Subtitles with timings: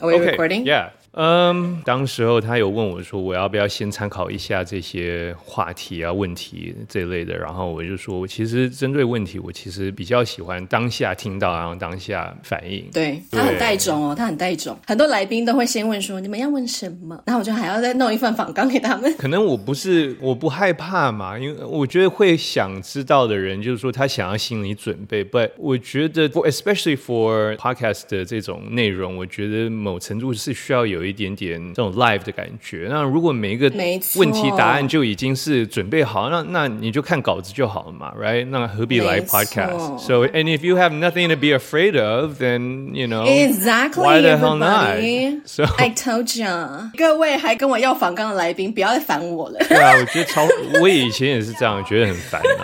[0.00, 0.66] Are we recording?
[0.66, 0.90] Yeah.
[1.12, 12.84] 嗯，当时候他有问我说，我要不要先参考一下这些话题啊、问题这类的，然后我就说，其实针对问题，我其实比较喜欢当下听到，然后当下反应。
[12.92, 14.78] 对他很带种哦，他很带种。
[14.86, 17.20] 很多来宾都会先问说，你们要问什么？
[17.26, 19.12] 然后我就还要再弄一份访纲给他们。
[19.18, 25.24] 可能我不是我不害怕嘛，因为我觉得会想知道的人，就是说他想要心理准备。
[25.24, 32.88] But 我觉得，for especially for podcast 的这种内容，我觉得某程度是需要有一点点这种 live 的感觉。
[32.90, 33.70] 那如果每一个
[34.16, 38.46] 问题答案就已经是准备好，那那你就看稿子就好了嘛，right？
[38.46, 44.20] 那何必来 podcast？So and if you have nothing to be afraid of, then you know exactly why
[44.20, 45.00] the hell not?
[45.46, 49.58] So I told you，各位还跟我要访刚的来宾，不要再烦我了。
[49.68, 50.46] 对啊，我觉得超，
[50.80, 52.62] 我以前也是这样，觉得很烦啊。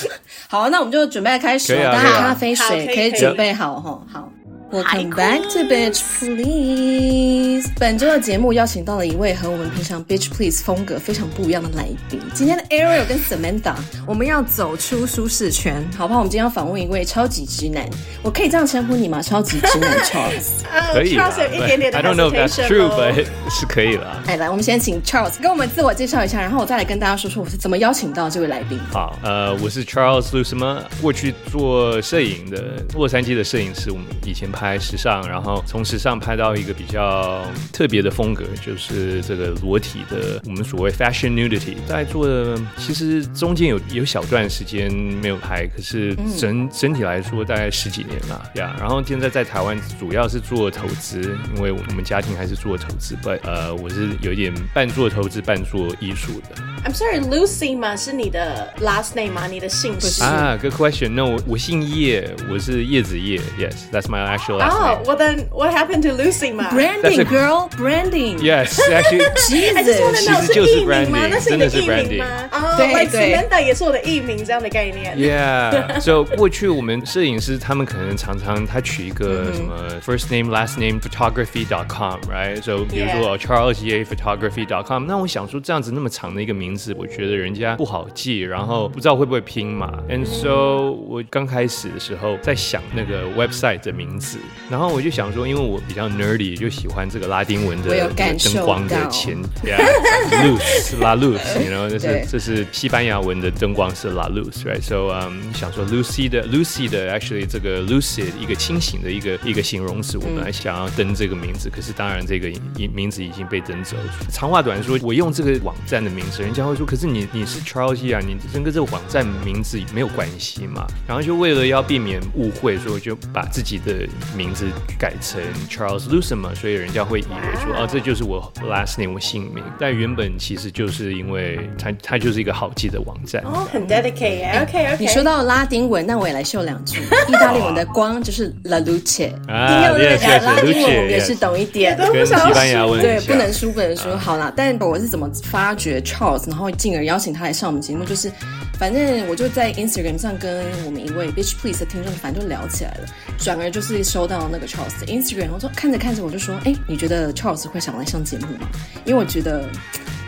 [0.48, 4.30] 好，那我们就准备开始，大家咖啡水可以准备好哈，好。
[4.72, 7.70] Welcome back to Bitch Please。
[7.78, 12.20] 本周的节目邀请到了一位和我们平常 Bitch Please 风格非常不一样的来宾。
[12.34, 16.18] 今天的 Ariel 跟 Samantha，我们要走出舒适圈，好不好？
[16.18, 17.88] 我们今天要访问一位超级直男，
[18.22, 19.22] 我可以这样称呼你吗？
[19.22, 20.64] 超级直男 Charles。
[20.92, 24.24] 可以，Charles 有一点点的 I don't know if that's true, but 是可以了。
[24.26, 28.76] 哎，来，我们先请 Charles 跟我们自我介绍一下，然后我再来跟大家说说我是怎么邀请到这位来宾。
[28.90, 30.82] 好，呃，我是 Charles Lu，什么？
[31.00, 34.63] 过去做摄影的，洛杉矶的摄影师，我们以前拍。
[34.64, 41.74] 拍时尚，然后从时尚拍到一个比较特别的风格，就是这个裸体的，我们所谓 fashion nudity。
[41.86, 48.74] 在做的其实中间有有小段时间没有拍，可是整整体来说大概十几年了呀。
[48.80, 56.56] 然后现在在台湾主要是做投资，因为我们家庭还是做投资，不呃我是有一点半做投资半做艺术的。
[56.86, 57.96] I'm sorry, Lucy 吗？
[57.96, 59.46] 是你的 last name 吗？
[59.46, 61.10] 你的姓氏啊？Good question.
[61.10, 63.38] No，我我姓叶，我是叶子叶。
[63.58, 64.43] Yes, that's my actual.
[64.46, 65.04] finish last oh, name.
[65.06, 66.70] well then, what happened to Lucima?
[66.70, 68.38] Branding, a, girl, branding.
[68.38, 69.76] Yes, actually, Jesus.
[69.76, 71.18] I just want to know 其实就是艺名吗？
[71.30, 72.26] 那是你的艺名吗？
[72.52, 75.16] 哦，对对，Samantha 也是我的艺名这样的概念。
[75.16, 79.74] Yeah，so 过去我们摄影师他们可能常常他取一个什么
[80.04, 89.92] first name last name photography dot com，right？So 比如说 Charles Ye photography dot com，那我想说这样子那么长的一个名字，我觉得人家不好记，然后不知道会不会拼嘛。
[90.08, 94.33] And so 我刚开始的时候在想那个 website 的名字。
[94.70, 101.38] 然后我就想说，因为我比较 nerdy，就喜欢这个拉丁文的灯光的前，luz la luz，
[101.70, 112.50] 然后这是这是西班牙文的灯光是 la luz，right？So，嗯，想说 Lucy 的 Lucy 的 actually 这个 lucid 一个清醒的一个一个形容词，我本来想要登这个名字，可是当然这个
[112.92, 114.12] 名字已经被登走了。
[114.30, 120.86] 长话短说，我用这个网站的名字，人家会说，可是你你是 Charles 啊，你跟这个网站名字没有关系嘛？
[121.06, 124.06] 然后就为了要避免误会，所以就把自己的
[124.36, 124.66] 名字
[124.98, 129.62] 改成 Charles Lucen 嘛，所以人家会以为说，哦，这就是我 last name 我姓名。
[129.78, 133.42] 但原本其实就是因为它它就是一个好记的网站。
[133.44, 134.96] 哦，很 dedicate，OK OK。
[134.98, 137.00] 你说到拉丁文，那我也来秀两句。
[137.28, 141.96] 意大利文的光就是 La Luce，啊，对对拉丁文我也是懂一点。
[141.96, 144.14] 跟西班牙文对，不能输，不能输。
[144.16, 148.30] 好啦，但我是怎么发掘 Charles，然后进而邀请他来上我们节目，就是。
[148.78, 153.06] 反正我就在 Instagram 上跟我们一位 Bitch Please 的听众，反正就聊起来了。
[153.38, 158.68] 转而就是收到那个 Charles 的 Instagram，我说看着看着我就说，哎，你觉得 Charles 会想来上节目吗？
[159.04, 159.68] 因为我觉得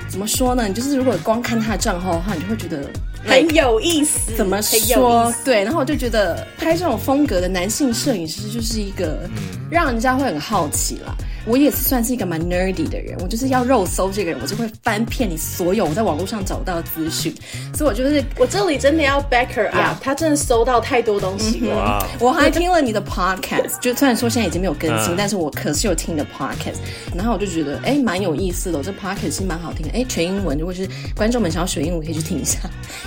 [0.08, 0.68] 怎么说呢？
[0.68, 2.88] 你就是如果光看他的账号的话，你就会觉得
[3.24, 4.34] 很有意思。
[4.36, 5.32] 怎么说？
[5.44, 9.28] 对，然后我就觉得拍这种风格的男性摄影师就是一个
[9.70, 11.14] 让人家会很好奇啦。
[11.46, 17.32] 我也是算是一个蛮 nerdy 的人，我就是要肉搜这个人，我就会翻遍你所有我在网络上找到的资讯，
[17.72, 22.04] 所以我就是我这里真的要 backer up，，他真的搜到太多东西了。
[22.18, 26.78] 我还听了你的 podcast，就虽然说现在已经没有更新，但是我可是有听你的 podcast，
[27.14, 32.58] 然后我就觉得哎蛮有意思的，这 podcast 是蛮好听的，哎全英文，如果是观众们想要学英文可以去听一下，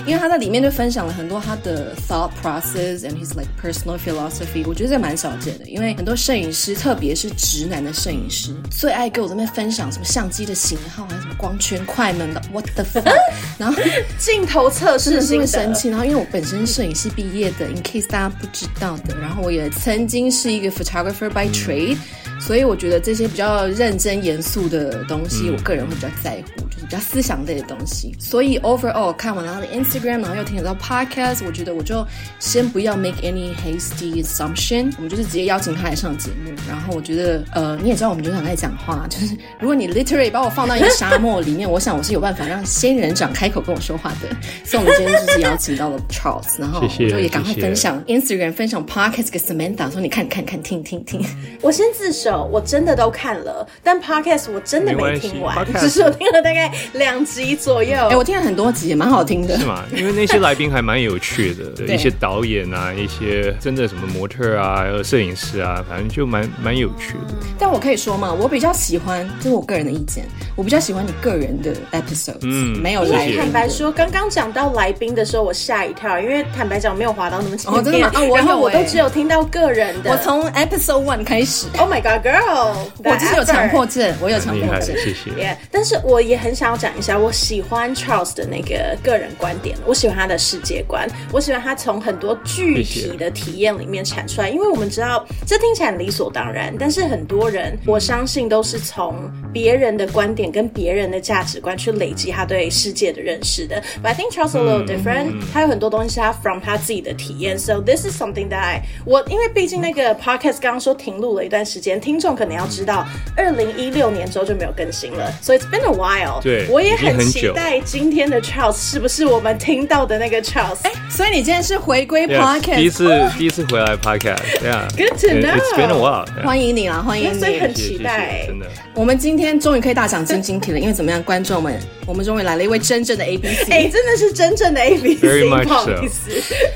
[0.06, 8.29] 因为他在里面就分享了很多他的 thought process and his like personal philosophy，我觉得这蛮少见的，因为很多摄影师，特别是直男的摄影。
[8.70, 13.12] 最爱跟我这边分享什么相机的型号，还有什么光圈、快门的，what the fuck？
[13.58, 13.82] 然后
[14.18, 15.90] 镜头测试是会生气。
[15.90, 21.98] 然后因为我本身摄影系毕业的，in case 大家不知道的，然后我也曾经是一个 photographer by trade，
[22.40, 28.16] 所以我觉得这些比较认真严肃的东西，我个人会比较在乎，就是比较思想类的东西。
[28.20, 32.06] 所以 overall 看完了他的 Instagram，然后又听得到 podcast，我觉得我就
[32.40, 36.52] 先不要 make any hasty assumption，我们就是直接邀请他来上节目。
[36.68, 44.30] 然后我觉得，呃，你也知道我们就是很爱讲话，就是如果你 literally 把我放到一个沙漠里面，我想我是有办法让仙人掌开口跟我说话的。
[44.64, 51.26] 所以我们今天就是邀请到了 Charles，然后我就也赶快分享 Instagram，分享 podcast 给 Samantha，说你看看看听听听。
[51.62, 57.96] 我先自首，我真的都看了，但 podcast 我真的没听完， 只是我听了大概两集左右。
[58.08, 59.58] 哎，我听了很多集，也蛮好听的。
[59.58, 59.84] 是吗？
[59.96, 67.34] 因为那些来宾还蛮有趣的， 一些导演啊，一些真的什么模特啊，还有摄影师啊，反正就蛮蛮有趣的。
[67.58, 80.12] 但我可以说嘛，我比较喜欢，这是我个人的意见，我比较喜欢你个人的 episode，嗯，没有来坦白说，刚刚讲到来宾的时候，我吓一跳，因为坦白讲没有滑到那么前面，然后我都只有听到个人的。
[80.12, 85.58] 我从 episode one 开始，Oh my god girl，我就是有强迫症，我有强迫症，谢谢。
[85.72, 103.82] 但是我也很想要讲一下，我喜欢 Charles 的那个个人观点，我喜欢他的世界观，我喜欢他从很多具体的体验里面产出来，因为我们知道这听起来理所当然，但是很多人我相信都是从别人的观点跟别人的价值观去累积他对世界的认识的。
[104.04, 110.58] But I think Charles a little different，他有很多东西是他 from 他自己的体验，so this is something that I 我因为毕竟那个 podcast
[110.62, 116.42] 刚刚说停录了一段时间，听众可能要知道，二零一六年之后就没有更新了，所以 it's been a while。
[116.42, 120.80] 对，我也很期待今天的 Charles 是不是我们听到的那个 Charles？
[120.82, 125.56] 哎，所以你今天是回归 podcast，第一次第一次回来 podcast，Yeah，Good to know。
[125.56, 126.26] It's been a while。
[126.44, 128.46] 欢迎你啊，欢迎你，所以很期待。
[128.48, 128.66] 真的，
[128.96, 136.32] 我们今天终于可以大讲晶晶体了，因为怎么样，观众们，我们终于来了一位真正的 A B C， 哎，真的是真正的 A B C，不好意思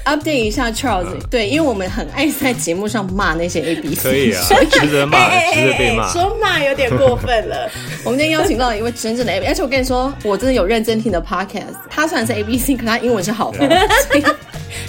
[0.05, 5.22] ，update 一下 Charles，对，因为我们很爱在节目上骂那些 A B C，可以啊，值得骂，
[6.11, 7.69] 说骂有点过分了。
[8.03, 13.87] 我们今天邀请到了一位真正的 A 而且我跟你说，我真的有认真听的 podcast，他虽然是 A B C，可他英文是好的。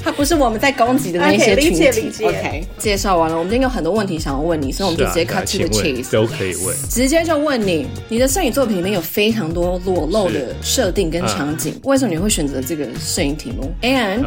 [0.02, 2.24] 他不是我们在攻击的那些群体。
[2.24, 6.76] OK，介绍完了，我们今天有很多问题想要问你，所以我们就直接 cut to the chase，都可以问。
[6.90, 14.24] 直接就问你，你的摄影作品里面有非常多裸露的设定跟场景，为什么你会选择这个摄影题目？And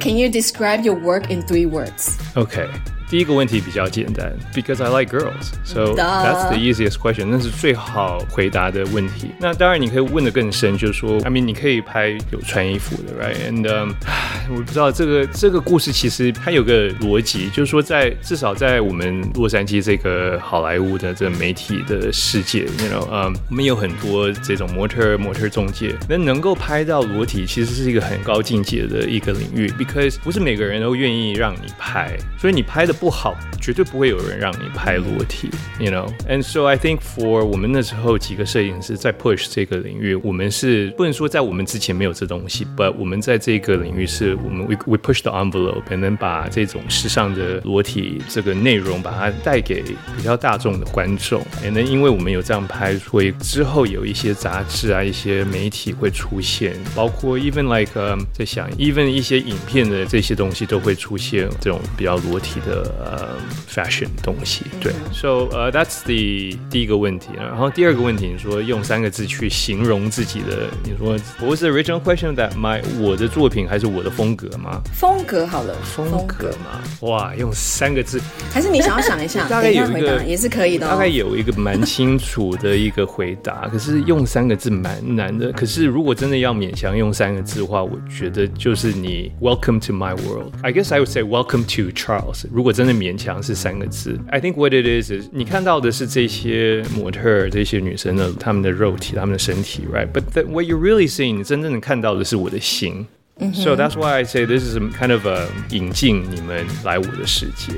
[0.00, 2.12] can you describe your work in three words?
[2.34, 2.66] OK。
[3.10, 7.28] 第一个问题比较简单，because I like girls, so that's the easiest question。
[7.30, 9.30] 那是最好回答的问题。
[9.40, 13.94] 那当然你可以问的更深，就是说，I mean，你可以拍有穿衣服的，right？And
[14.52, 32.97] 我不知道这个这个故事其实它有个逻辑，就是说在至少在我们洛杉矶这个好莱坞的这媒体的世界，you know，嗯，我们有很多这种模特模特中介，那能够拍到裸体，其实是一个很高境界的一个领域，because 不是每个人都愿意让你拍，所以你拍的。
[33.00, 35.48] 不好，绝对不会有人让你拍裸体
[35.78, 36.12] ，you know。
[36.28, 49.82] And so I think for 我们那时候几个摄影师在 push 这个领域，我们是不能说在我们之前没有这东西，but 我们在这个领域是我们 we we push the envelope，能把这种时尚的裸体这个内容把它带给
[50.16, 51.40] 比较大众的观众。
[51.62, 57.92] 也能因为我们有这样拍，所以之后有一些杂志啊、一些媒体会出现，包括 even like
[58.32, 62.87] 在想 even 一些影片的这些东西都会出现这种比较裸体的。
[62.98, 63.36] 呃
[63.68, 74.80] ，fashion 东西，对，so 呃，that's the 第一个问题，然后第二个问题，你说用三个字去形容自己的，你说不是 original question that my 我的作品还是我的风格吗？
[74.92, 78.20] 风格好了，风格嘛，哇，用三个字，
[78.52, 94.16] 还是你想要想一下， 大概有一个也是可以的，大概有一个蛮清楚的一个回答， 可是用三个字蛮难的，可是如果真的要勉强用三个字的话，我觉得就是你 welcome to my world，I guess I would say welcome to Charles，如果真的勉强是三个字。
[94.28, 103.08] I think what it is is 你看到的是这些模特、这些女生的她们的肉体、她们的身体，right？But what you're really seeing，你真正的看到的是我的心。
[103.52, 107.72] So that's why I say this is kind of a 引进你们来我的世界。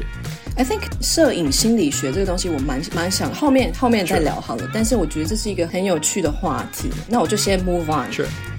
[0.58, 4.70] I think 摄影心理学这个东西，我蛮蛮想后面后面再聊好了。
[4.74, 8.10] 但是我觉得这是一个很有趣的话题，那我就先 move on。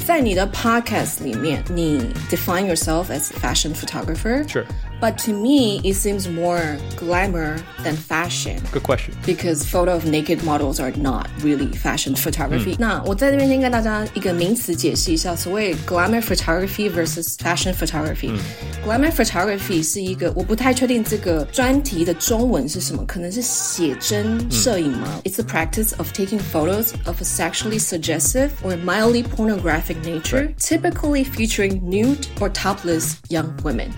[0.06, 7.96] 在你的 podcast 里面，你 define yourself as fashion photographer。But to me, it seems more glamour than
[7.96, 8.60] fashion.
[8.72, 9.14] Good question.
[9.26, 12.76] Because photo of naked models are not really fashion photography.
[12.78, 25.20] 那我在这边先跟大家一个名词解释一下，所谓 glamour photography versus fashion photography。glamour photography 是一个我不太确定这个专 题的中文是什么，可能是写真摄影吗？
[25.24, 31.80] It's a practice of taking photos of a sexually suggestive or mildly pornographic nature, typically featuring
[31.82, 33.88] nude or topless young women.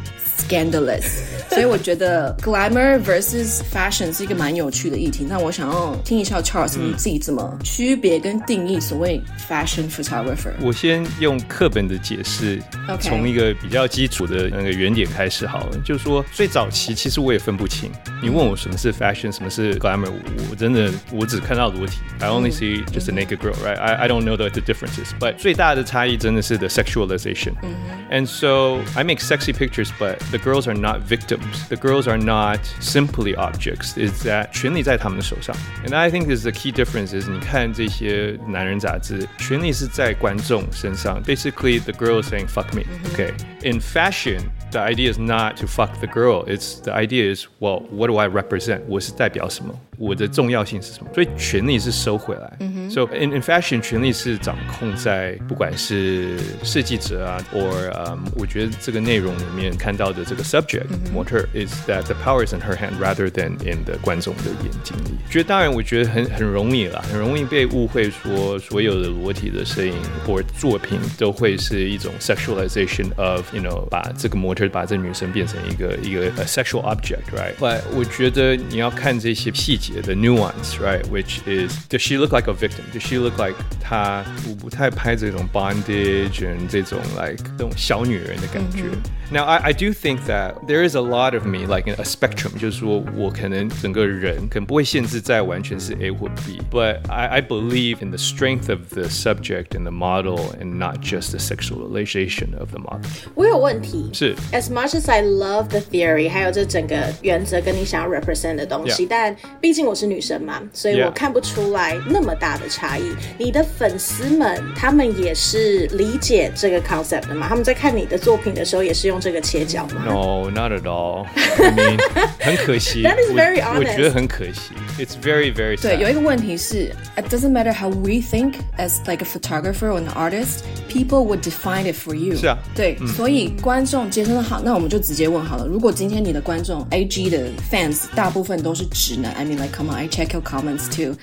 [0.48, 1.02] Scandalous
[1.48, 5.26] glamorous，所以我觉得 glamour versus fashion 是一个蛮有趣的议题。
[5.28, 10.52] 那我想要听一下 Charles 你自己怎么区别跟定义所谓 fashion photographer。
[10.62, 12.62] 我先用课本的解释，
[13.00, 15.78] 从一个比较基础的那个原点开始好了。
[15.84, 17.71] 就是说最早期其实我也分不清，
[18.20, 20.10] 你问我什么是 fashion，什么是 glamour，
[20.50, 28.26] 我真的我只看到裸体，I only see just a naked girl，right？I I don't know the the differences。But 最大的差异真的是 the sexualization。And
[28.26, 31.66] so I make sexy pictures, but the girls are not victims.
[31.68, 33.96] The girls are not simply objects.
[33.96, 35.54] Is that 权利在他们的手上？
[35.86, 41.22] And I think is the key difference is 你看这些男人杂志，权利是在观众身上。
[41.22, 42.82] Basically, the girl is saying "fuck me."
[43.14, 43.32] Okay.
[43.62, 44.40] In fashion,
[44.72, 46.44] the idea is not to fuck the girl.
[46.46, 48.82] It's the idea is well, what do I represent?
[48.88, 49.74] 我是代表什么？
[49.97, 51.09] 我的重要性是什么？
[51.13, 52.57] 所以权力是收回来。
[52.59, 52.89] 嗯哼。
[52.89, 63.51] 所以 in in fashion 权力是掌控在，不管是设计者啊，，or 嗯我觉得这个内容里面看到的这个 subject，模特 is that the powers in her hand rather than
[63.63, 65.17] in the 观众的眼睛里。
[65.29, 69.93] 觉得当然我觉得很很容易啦，很容易被误会说所有的裸体的摄影
[70.25, 77.53] 或作品都会是一种 sexualization of，you know 把这个模特把这女生变成一个一个 sexual object，right？
[77.59, 79.82] 喂，我觉得你要看这些细节。
[79.82, 84.24] 节的 nuance，right？Which is does she look like a victim？Does she look like 她？
[84.48, 88.84] 我不太拍这种 bondage and 这种 like 这种小女人的感觉。
[89.30, 96.10] Now I I do think that there is a lot of me like a spectrum，就是说我可能整个人可能不会限制在完全是 A
[96.10, 100.78] 或 B，but I I believe in the strength of the subject and the model and
[100.78, 103.06] not just the sexualization of the model。
[103.34, 109.08] 我有问题是，as much as I love the theory，还有这整个原则跟你想要 represent 的东西， Yeah.
[109.10, 113.03] 但毕 竟我是女生嘛，所以我看不出来那么大的差异。
[113.37, 117.47] 你的粉丝们，他们也是理解这个 concept 的嘛？
[117.47, 121.25] 他们在看你的作品的时候，也是用这个切角吗 No, not at all.
[121.57, 121.99] I mean，
[122.39, 123.03] 很可惜。
[123.03, 123.95] That is very honest.
[123.95, 124.73] 觉得很可惜。
[124.99, 130.63] It's very very 对.有一个问题是，it doesn't matter how we think as like a photographer or an artist,
[130.87, 132.35] people would define it for you。
[132.35, 135.65] 是啊对，所以观众接生好，那我们就直接问好了。
[135.65, 141.16] 如果今天你的观众 A G 的 fans 大部分都是直男，I mean like come on, I check your comments too。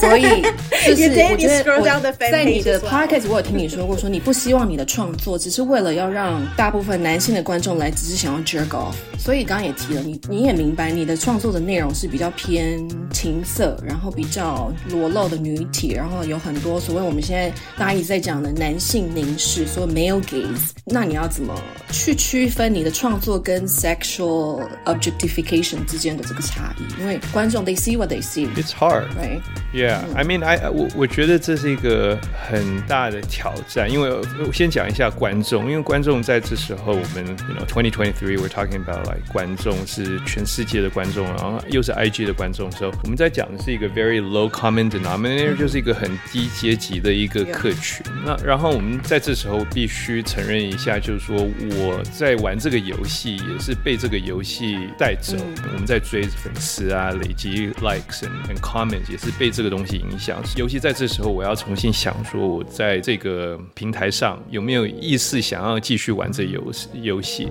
[0.00, 0.42] 所以
[0.86, 3.08] 就是 You did, 我觉 you 得 scroll 我 down the fan 在你的 page as well.
[3.08, 8.94] podcast 我有听你说过，说你不希望你的创作只是为了要让大部分男性的观众来，只是想要 jerk off。
[9.18, 12.80] 所以刚刚也提了，你你也明白你的创作的内容是比较偏
[13.12, 20.70] 情色，然后比较裸露的女体，然后有很多所谓我们现在大家一直在讲的男性凝视，所谓 male gaze。
[20.84, 21.54] 那你要怎么
[21.92, 27.00] 去区分你的创作跟 sexual objectification 之间的这个差异？
[27.00, 28.48] 因为观众 they see what they see。
[28.54, 29.06] It's hard.
[29.14, 29.40] Right.
[29.72, 34.10] Yeah, I mean, I 我我觉得这是一个很大的挑战，因为
[34.44, 48.04] 我先讲一下观众，因为观众在这时候，我们 you know 2023 we're talking about like 观众是全世界的观众，然后又是 IG 的观众，所以我们在讲的是一个 very low common denominator，、就是一个很低阶级的一个客群。
[48.26, 51.34] 那然后我们在这时候必须承认一下，就是说
[51.78, 55.36] 我在玩这个游戏，也是被这个游戏带走。
[55.72, 60.41] 我们在追粉丝啊，累积 likes and, and comments，也是被这个东西影响。
[60.55, 67.49] 尤其在这时候，我要重新想说，我在这个平台上有没有意识想要继续玩这游戏游戏。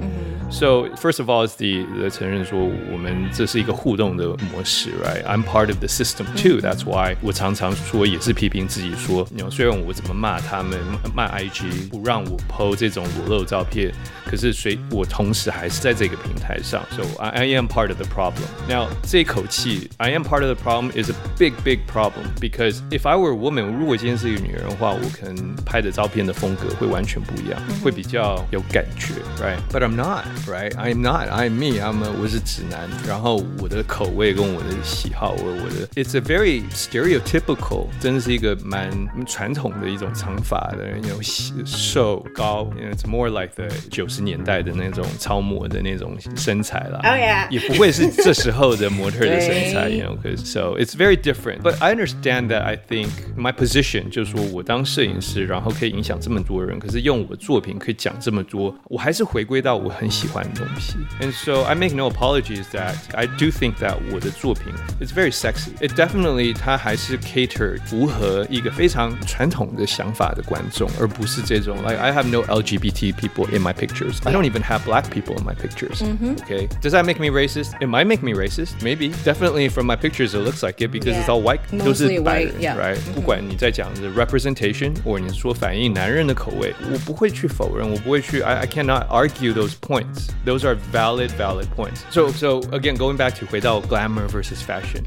[0.50, 2.58] So first of all is the 的承认说，
[2.92, 6.60] 我们这是一个互动的模式，right？I'm part of the system too.
[6.60, 10.78] That's why 我常常说也是批评自己说，你虽然我怎么骂他们，
[11.14, 13.92] 骂 IG 不让我 PO 这种裸露照片，
[14.24, 18.46] 可是谁我同时还是在这个平台上，so I, I am part of the problem.
[18.68, 23.07] Now 这口气 I am part of the problem is a big big problem because if
[23.07, 30.71] I were a woman，如果今天是一个女人的话，我可能拍的照片的风格会完全不一样，会比较有感觉，right？But I'm not, right?
[30.71, 31.29] I'm not.
[31.29, 31.79] I'm me.
[31.79, 38.89] I'm a, 我是直男，然后我的口味跟我的喜好，我我的 It's a very stereotypical，真的是一个蛮
[39.25, 41.19] 传统的一种长发的，那种
[41.65, 46.99] 瘦高，you know, it's more like the 九十年代的那种超模的那种身材啦。
[47.03, 47.47] Oh, yeah.
[47.49, 51.61] 也不会是这时候的模特的身材对， you know, 'cause- so it's very different.
[51.61, 52.61] But I understand that.
[52.63, 60.95] I think my position 就是说我当摄影师，然后可以影响这么多人，可是用我的作品可以讲这么多，我还是回归到我很喜欢的东西。
[61.19, 65.71] And so I make no apologies that I do think that 我的作品 is very sexy.
[65.81, 74.17] It definitely 它还是 cater 符合一个非常传统的想法的观众，而不是这种 like I have no LGBT people in my pictures.
[74.23, 76.01] I don't even have black people in my pictures.
[76.43, 77.71] Okay, does that make me racist?
[77.81, 79.11] It might make me racist, maybe.
[79.23, 81.33] Definitely from my pictures, it looks like it because it's Yeah.
[81.33, 81.59] all white.
[81.71, 82.75] Mostly 都是白 white, 人 yeah.
[82.77, 82.97] right？
[83.13, 90.29] 不管你在讲的 representation，或者你说反映男人的口味，我不会去否认，我不会去 I I cannot argue those points.
[90.45, 92.01] Those are valid valid points.
[92.11, 95.03] So so again going back to 回到 glamour versus fashion.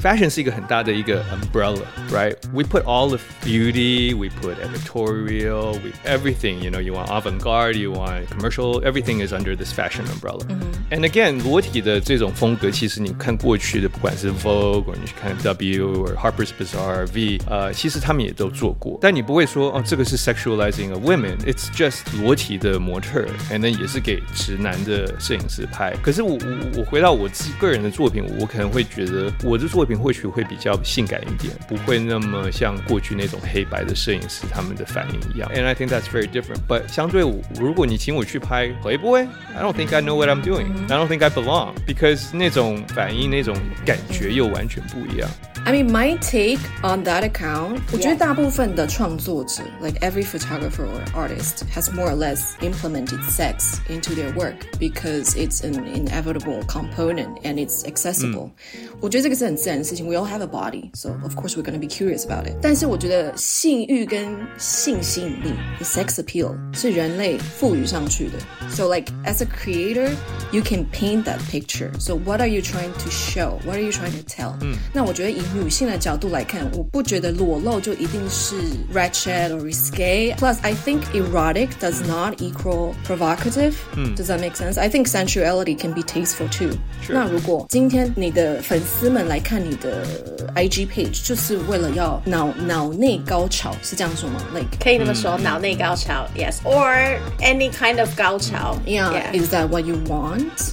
[0.00, 2.36] Fashion 是一个很大的一个 umbrella, right?
[2.52, 6.62] We put all of beauty, we put editorial, we everything.
[6.62, 10.44] You know, you want avant-garde, you want commercial, everything is under this fashion umbrella.
[10.90, 18.98] And again, 裸体的这种风格，其实你看过去的，不管是 Vogue 或你去看 W 或 Harper's Bazaar V，呃，其实他们也都做过。
[19.00, 21.36] 但你不会说哦，这个是 sexualizing a women.
[21.38, 25.94] It's just 裸体的模特，and then 也是给直男的摄影师拍。
[26.02, 35.50] 可是我我我回到我自己个人的作品，我可能会觉得我的作品或许会比较性感一点，不会那么像过去那种黑白的摄影师他们的反应一样。
[35.54, 36.60] And I think that's very different.
[36.68, 40.68] But 相对我，如果你请我去拍 Playboy，I don't think I know what I'm doing.
[40.88, 45.28] I don't think I belong because 那种反应、那种感觉 又完全不一样。
[45.64, 52.54] I mean, my take on that account，我觉得大部分的创作者，like every photographer or artist, has more or less
[52.60, 58.50] implemented sex into their work because it's an inevitable component and it's accessible.
[59.00, 60.06] 我觉得这个是很自然的事情。
[60.06, 62.56] We all have a body, so of course we're gonna be curious about it.
[62.62, 68.38] 但是我觉得性欲跟性吸引力，the sex appeal 是人类赋予上去的。
[68.70, 70.10] So like as a creator,
[70.52, 71.90] you can paint that picture.
[71.98, 73.58] So what are you trying to show?
[73.66, 74.52] What are you trying to tell?
[74.92, 78.56] 那我觉得以女性的角度来看，我不觉得裸露就一定是
[78.92, 80.34] ratchet or risque.
[80.36, 83.74] Plus, I think erotic does not equal provocative.
[84.16, 84.78] Does that make sense?
[84.78, 86.76] I think sensuality can be tasteful too.
[87.08, 90.04] 那如果今天你的粉丝们来看你的
[90.54, 94.40] IG page，就是为了要脑脑内高潮，是这样说吗？
[94.54, 100.72] Like 可以这么说，脑内高潮，yes，or any kind of 高潮 Yeah, is that what you want?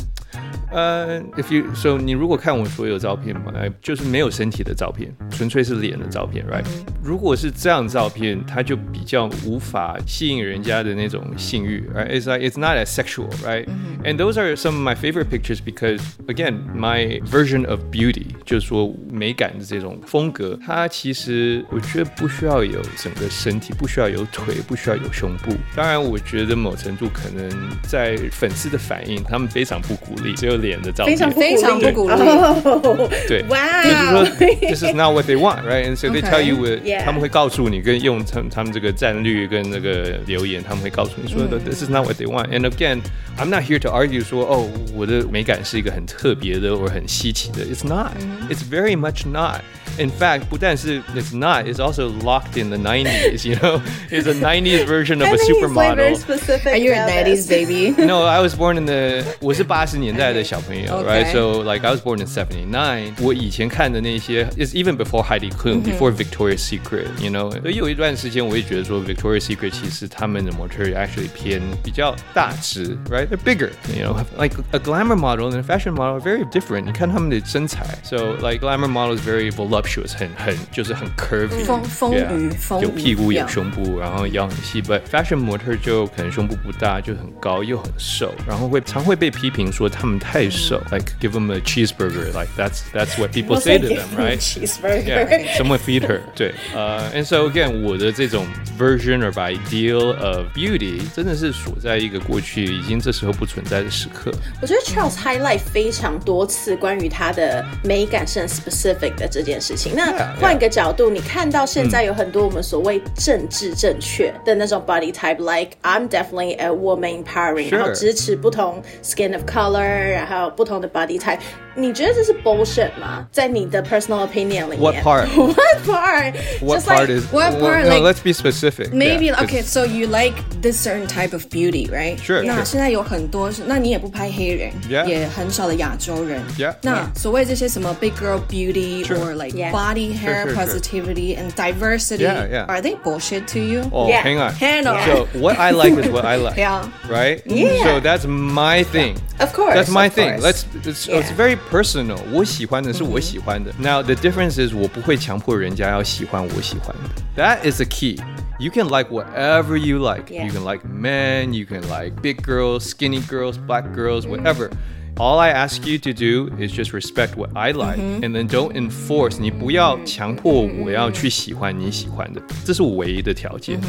[0.71, 6.65] 呃、i f you so 你如果看我所有照片嘛，呃就是没有身体的照片，纯粹是脸的照片，right？、
[7.03, 12.09] 如果是这样照片，它就比较无法吸引人家的那种性欲，right?
[12.09, 13.67] It's like it's not as sexual, right?
[14.05, 25.53] And those are some of my favorite pictures because again, my version of beauty 就是说美感的这种风格，它其实我觉得不需要有整个身体，不需要有腿，不需要有胸部。
[25.75, 27.51] 当然，我觉得某程度可能
[27.83, 32.15] 在粉丝的反应，他们非常不鼓励只有脸的照片，非常不非常不鼓励。
[32.15, 34.25] 哦，对，哇就是说
[34.69, 35.87] this is not what they want, right?
[35.89, 36.61] And so they tell you.
[37.05, 42.49] 他们会告诉你，跟用他们他们这个战略跟那个留言，他们会告诉你说、this is not what they want.
[42.49, 43.01] And again,
[43.40, 47.66] I'm not here to argue 说哦，我的美感是一个很特别的或很稀奇的。
[47.66, 48.12] It's not.
[48.50, 49.62] It's very much not.
[49.98, 53.48] In fact, 不但是 it's not, it's also locked in the 90s.
[53.48, 56.18] You know, it's a 90s version of a supermodel.
[56.18, 57.48] Specific Are you a about 90s this.
[57.48, 58.06] baby?
[58.06, 61.24] no, I was born in the 我是八十年代的小朋友 Okay.
[61.24, 61.32] right?
[61.32, 63.14] So like I was born in '79.
[63.22, 67.50] 我以前看的那些 is even before Heidi Klum, before Victoria's Secret, you know.
[67.62, 73.28] 所以有一段时间我也觉得说 Victoria's Secret 其实他们的模特 actually 偏比较大只，right?
[73.30, 74.26] They're bigger, you know.
[74.38, 76.86] Like a glamour model and a fashion model are very different.
[76.86, 84.82] 你看他们的身材，so like glamour model is very voluptuous，很很就是很 curvy，丰丰腴 Yeah，丰腴有屁股有 yeah 胸部，然后腰很细。
[84.82, 90.82] But fashion 模特就可能胸部不大，就很高又很瘦，然后会常会被批评说他们太瘦。
[90.92, 94.40] Like give them a cheeseburger, like that's that's what people say to them, right?
[94.40, 95.06] Cheeseburger.
[95.06, 96.22] Yeah, someone feed her.
[96.36, 98.46] 对，呃、a n d so again，我的这种
[98.78, 104.31] version of ideal of beauty 真的是锁在一个过去已经这 时候不存在的时刻。
[104.61, 109.95] 我觉得 Charles highlight 非常多次关于他的美感是很 specific 的这件事情。
[109.95, 117.77] 那.换一个角度，你看到现在有很多我们所谓政治正确的那种 body type，like I'm definitely a woman empowering，Sure.
[117.77, 121.39] 然后支持不同 skin of color，然后不同的 body type。
[121.77, 123.27] 你觉得这是 bullshit 吗？
[123.31, 125.27] 在你的 personal opinion 里面 What part?
[125.37, 126.35] What part?
[126.61, 128.93] What Just part like, is what well, part, no, like- let's be specific.
[128.93, 129.63] Maybe okay.
[129.63, 132.19] So you like this certain type of beauty, right?
[132.19, 135.06] Sure, 那现在有很多是，那你也不拍黑人 Yeah.
[135.06, 137.20] 也很少的亚洲人 Yeah, 那 yeah.
[137.20, 139.18] 所谓这些什么 big girl beauty Sure.
[139.20, 139.72] or like Yeah.
[139.72, 140.56] body hair Sure, sure, sure.
[140.56, 142.66] positivity and diversity, Yeah, yeah.
[142.68, 143.82] are they bullshit to you?
[143.92, 144.22] Oh, Yeah.
[144.24, 144.54] hang on.
[144.54, 145.06] Hang on.
[145.06, 146.58] So what I like is what I like.
[146.58, 146.84] Yeah.
[147.10, 147.42] Right.
[147.46, 147.84] Yeah.
[147.84, 149.16] So that's my thing.
[149.40, 150.40] Of course, That's my of thing.
[150.40, 150.44] course.
[150.44, 150.66] Let's.
[150.84, 151.36] It's, it's Yeah.
[151.38, 152.18] very personal.
[152.32, 153.72] 我喜欢的是我喜欢的。
[153.78, 157.42] Now the difference is 我不会强迫人家要喜欢我喜欢的。
[157.42, 158.18] That is the key.
[158.60, 160.30] You can like whatever you like.
[160.30, 160.46] Yeah.
[160.46, 161.54] You can like men.
[161.54, 164.70] You can like big girls, skinny girls, black girls, whatever.
[165.18, 168.74] All I ask you to do is just respect what I like, and then don't
[168.74, 169.40] enforce.
[169.40, 173.80] 你不要强迫我要去喜欢你喜欢的，这是我唯一的条件。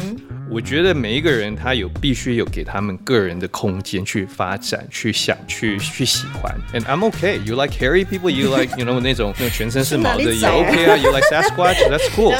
[0.51, 6.55] 我觉得每一个人他有必须有给他们个人的空间去发展、去想、去去喜欢。
[6.73, 7.37] And I'm okay.
[7.43, 8.29] You like hairy people?
[8.29, 10.95] You like you know 那种那种全身是毛的也 OK 啊。
[10.97, 11.77] You like Sasquatch?
[11.89, 12.33] That's cool,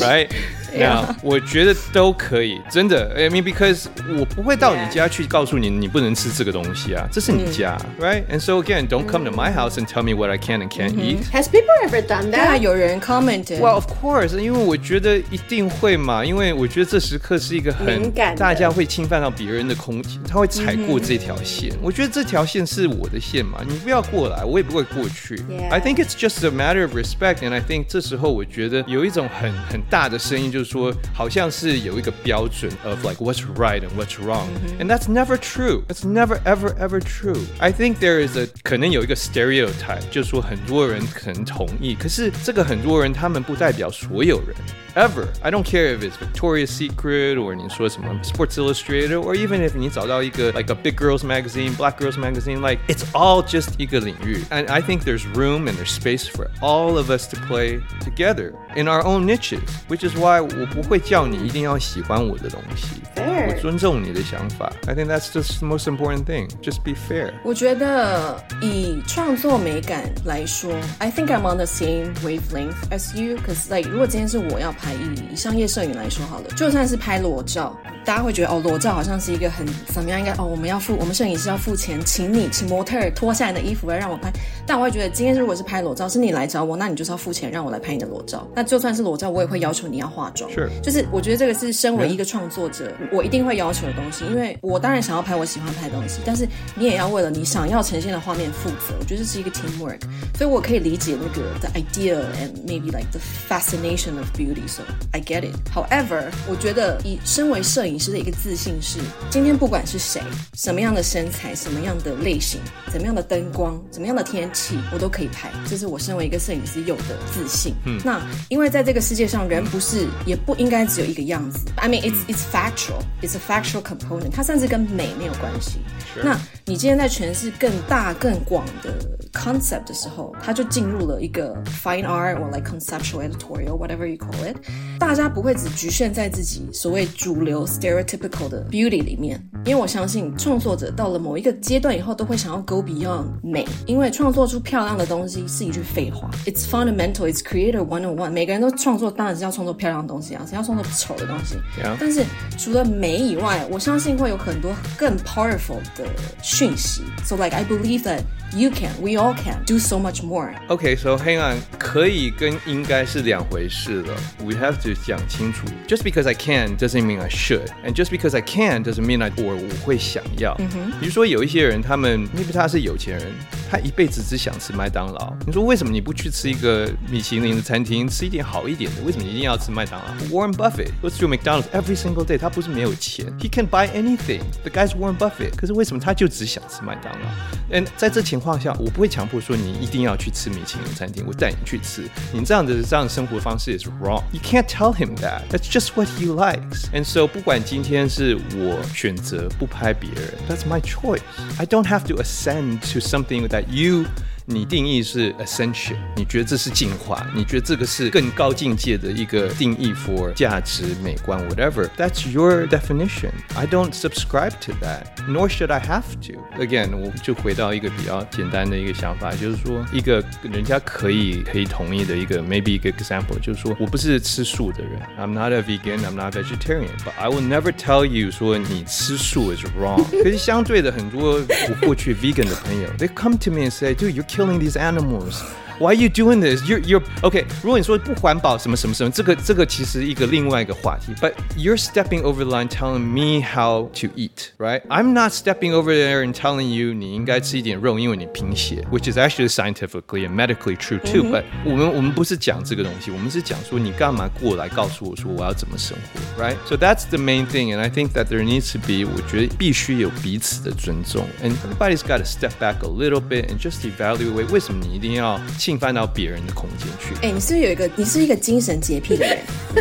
[0.00, 0.28] right?
[0.76, 3.14] 那我觉得都可以，真的。
[3.16, 3.84] I mean, because
[4.18, 8.24] 我不会到你家去告诉你你不能吃这个东西啊，这是你家，right?
[8.26, 10.68] And so again, don't come to my house and tell me what I can and
[10.68, 11.18] can't eat.
[11.32, 12.58] Has people ever done 对啊， that?
[12.58, 21.72] 有人 commented， Well, of course，因为我觉得一定会嘛，因为我觉得这时刻是 一个很敏感的大家会侵犯到别人的空间，他会踩过这条线。
[21.82, 25.36] 我觉得这条线是我的线嘛，你不要过来，我也不会过去。
[25.48, 25.70] Yeah.
[25.70, 33.42] I think it's just a matter of respect, and I think 这时候我觉得有一种很很大的声音，就是说好像是有一个标准 of like what's
[33.56, 34.48] right and what's wrong,
[34.78, 35.82] and that's never true.
[35.88, 37.40] It's never ever ever true.
[37.58, 44.54] I think there is a 可能有一个 stereotype，就是说很多人可能同意，可是这个很多人他们不代表所有人。
[44.94, 50.50] Ever, I don't care if it's Victoria's Secret or 你说什么 Sports Illustrated or even if 你找到一个
[50.52, 54.44] like a big girls magazine, black girls magazine, like it's all just 一个领域.
[54.50, 58.52] And I think there's room and there's space for all of us to play together
[58.76, 63.00] in our own niches, which is why 我不会叫你一定要喜欢我的东西。
[63.14, 63.48] Fair.
[63.48, 64.70] 我尊重你的想法。
[64.86, 66.48] I think that's just the most important thing.
[66.60, 67.32] Just be fair.
[67.44, 73.36] 我觉得以创作美感来说，I think I'm on the same wavelength as you.
[73.38, 80.19] Cause like 如果今天是我要拍以以商业摄影来说好了，就算是拍裸 照，大家会觉得哦，裸照好像是一个很怎么样？
[80.19, 84.31] 应该哦，我们要付我们摄影师要付钱，请你请模特儿脱下你的衣服来让我拍。
[84.65, 88.47] 但我会觉得今天如果是拍裸照，是你来找我，那你就是要付钱让我来拍你的裸照。
[88.55, 90.49] 那就算是裸照，我也会要求你要化妆。
[90.51, 98.95] Sure 就是我觉得这个是身为一个创作者，我一定会要求的东西，因为我当然想要拍我喜欢拍的东西，但是你也要为了你想要呈现的画面负责。
[98.99, 100.01] 我觉得这是一个 teamwork，
[100.37, 104.67] 所以我可以理解那个 the idea and maybe like the fascination of beauty.
[104.67, 105.55] So I get it.
[105.73, 110.21] However，我觉得以身为摄影师的一个自信是，今天不管是谁，
[110.53, 112.59] 什么样的身材，什么样的类型，
[112.91, 115.51] 怎么样的灯光，怎么样的天气，我都可以拍。
[115.67, 117.73] 这是我身为一个摄影师有的自信。
[117.85, 121.59] 嗯，那因为在这个世界上，人不是也不应该只有一个样子。
[121.75, 125.79] I mean, it's it's factual, it's a factual component，它甚至跟美没有关系。
[126.23, 128.97] 那你今天在诠释更大更广的
[129.33, 134.55] concept 的时候，它就进入了一个 fine art or like conceptual editorial whatever you call it，
[134.99, 146.30] 大家不会只局限在自己所谓主流 stereotypical 的 beauty 里面，因为我相信创作者到了某一个阶段以后，都会想要 go beyond 美，因为创作出漂亮的东西是一句废话。
[146.46, 148.30] It's fundamental, it's creator one on one。
[148.30, 151.96] 每个人都创作，当然是要创作漂亮的东西啊，谁要创作丑的东西 Yeah.
[151.98, 152.24] 但是
[152.58, 156.04] 除了美以外，我相信会有很多更 powerful 的
[156.42, 157.02] 讯息。
[157.24, 158.20] So like I believe that
[158.54, 160.54] you can, we all can do so much more.
[160.68, 164.14] Okay, so hang on，可以跟应该是两回事了。
[164.44, 165.66] We have to 讲清楚。
[165.88, 169.30] Just because I can doesn't mean I should, and just because I can doesn't mean I
[169.36, 170.54] 我我会想要。
[171.00, 173.32] 比如说有一些人，他们 maybe 他是有钱人，
[173.70, 175.32] 他一辈子只想吃麦当劳。
[175.46, 179.02] 你说为什么你不去吃一个米其林的餐厅，吃一点好一点的？
[179.02, 180.24] 为什么你一定要吃麦当劳？
[180.30, 184.42] Warren Buffett goes to McDonald's every single day，他不是没有钱，He can buy anything.
[184.62, 187.28] The guy's Warren Buffett，可是为什么他就只想吃麦当劳？
[187.70, 192.08] 嗯，在这情况下，我不会强迫说你一定要去吃米其林餐厅，我带你去吃。
[192.32, 194.22] 你这样的这样的生活方式 is wrong.
[194.32, 195.42] You can't tell him that.
[195.50, 196.87] That's just what he likes.
[196.92, 201.20] And so 不管今天是我选择不拍别人，That's my choice.
[201.58, 204.06] I don't have to ascend to something that you
[204.48, 213.30] 你定义是 ascension，你觉得这是进化，你觉得这个是更高境界的一个定义 for 价值、美观，whatever。That's your definition.
[213.54, 216.40] I don't subscribe to that, nor should I have to.
[216.62, 227.72] Again，我就回到一个比较简单的一个想法，就是说一个人家可以可以同意的一个 maybe 一个 example，就是说我不是吃素的人，I'm not a vegan, I'm not a vegetarian, but I will never
[227.72, 230.04] tell you 说你吃素 is wrong。
[230.22, 235.43] 可是相对的，很多我过去 vegan 的朋友，they come to me and say, dude, you're killing these animals.
[235.80, 236.62] Why are you doing this?
[236.62, 237.44] You're you're okay.
[237.60, 241.12] 如果你说不环保什么什么什么，这个这个其实一个另外一个话题。
[241.20, 244.82] But you're stepping over the line, telling me how to eat, right?
[244.88, 251.00] I'm not stepping over there and telling you 你应该吃一点肉，因为你贫血，which is actually scientifically and medically true
[251.00, 251.24] too.
[251.24, 256.56] But 我们我们不是讲这个东西，我们是讲说你干嘛过来告诉我说我要怎么生活，right?
[256.68, 261.98] So that's the main thing, and I think that there needs to be 我觉得必须有彼此的尊重，and everybody's
[261.98, 267.13] got to step back a little bit and just evaluate 为什么你一定要 侵犯到别人的空间去。
[267.21, 267.87] 哎、你是不是有一个？
[267.95, 269.37] 你是一个精神洁癖的人？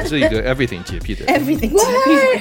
[0.07, 1.40] 是一个 everything 洁癖的人。
[1.40, 1.70] Everything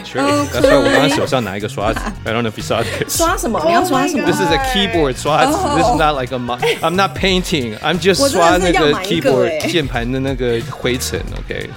[0.04, 0.22] Sure.
[0.52, 2.00] That's why 我刚刚手上拿一个刷子。
[2.26, 3.16] I don't know if you saw this.
[3.18, 3.64] 刷什么？
[3.66, 5.54] 你要刷什么 This is a keyboard 刷子。
[5.78, 6.40] This is not like a.
[6.82, 7.78] I'm not painting.
[7.80, 11.22] I'm just 刷那个 keyboard 欸键盘的那个灰尘。
[11.40, 11.70] OK。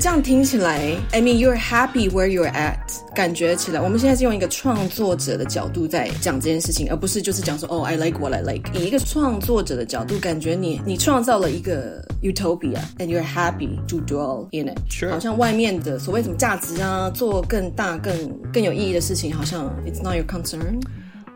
[0.00, 0.78] 这样听起来
[1.12, 2.78] ，I mean you're happy where you're at，
[3.14, 8.70] 感觉起来，我们现在是用一个创作者的角度在讲这件事情，而不是就是讲说哦，I like what I like。
[8.72, 14.78] 以一个创作者的角度，感觉你你创造了一个 utopia，and you're happy to dwell in it。
[14.88, 18.12] Sure 好像外面的所谓什么价值啊，做更大、更
[18.52, 20.80] 更有意义的事情，好像 it's not your concern。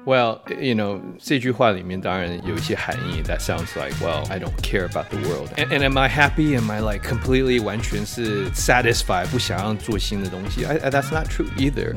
[0.06, 5.50] Well, you know, 这句话里面当然有一些含义 that sounds like, well, I don't care about the world.
[5.58, 6.56] And, and am I happy?
[6.56, 11.96] Am I like completely 完全是 satisfied 不想要做新的东西 I, I, That's not true either.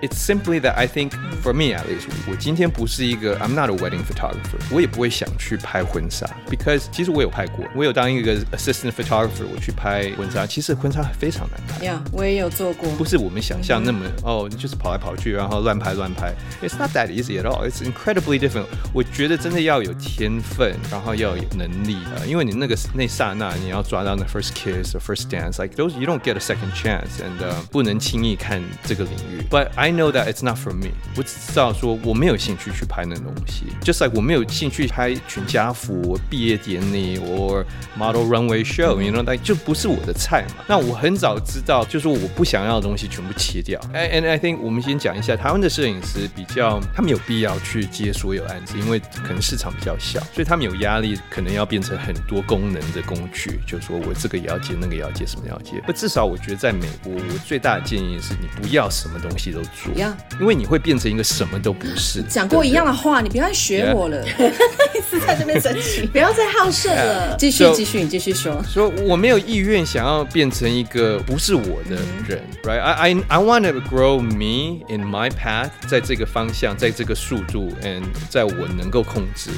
[0.00, 1.10] It's simply that I think,
[1.42, 4.60] for me at least, 我今天不是一个 I'm not a wedding photographer.
[4.70, 11.84] 我也不会想去拍婚纱 because 其实我有拍过，我有当一个 assistant photographer，我去拍婚纱，其实婚纱非常难拍。
[11.84, 12.88] Yeah，我也有做过。
[12.92, 16.32] 不是我们想象那么、哦，你就是跑来跑去，然后乱拍乱拍。
[16.62, 17.68] It's not that easy at all.
[17.68, 18.66] It's incredibly different.
[18.92, 27.54] 我觉得真的要有天分，然后要有能力啊、因为你那个那刹那你要抓到那 first kiss or first dance, like those you don't get a second chance, and、uh,
[27.70, 29.42] 不能轻易看这个领域。
[29.50, 30.90] But I know that it's not for me.
[31.16, 37.64] 我只知道说我没有兴趣去拍那东西，just like 我没有兴趣拍全家福、毕业典礼 or
[37.96, 40.64] model runway show，you know，like 就不是我的菜嘛。
[40.66, 43.80] 那我很早知道，就是我不想要的东西全部切掉。
[43.92, 55.81] And and I think 我们先讲一下台湾的摄影师比较，他们有 必要去接所有案子，因为可能市场比较小，所以他们有压力，可能要变成很多功能的工具，就是说我这个也要接，那个也要接，什么也要接。
[55.83, 62.21] 不，至少我觉得在美国，我最大的建议是你不要什么东西都做 Yeah 因为你会变成一个什么都不是。
[62.29, 64.23] 讲过一样的话，你不要再学我了。
[65.09, 67.35] 是在这边生气，不要再好胜了。
[67.39, 68.63] 继续 So- 继续，你继续说。
[68.63, 71.95] 说我没有意愿想要变成一个不是我的
[72.27, 79.49] 人、r i g h t I I I want to grow me in my path，在这个方向，在这个速度，and 在我能够控制。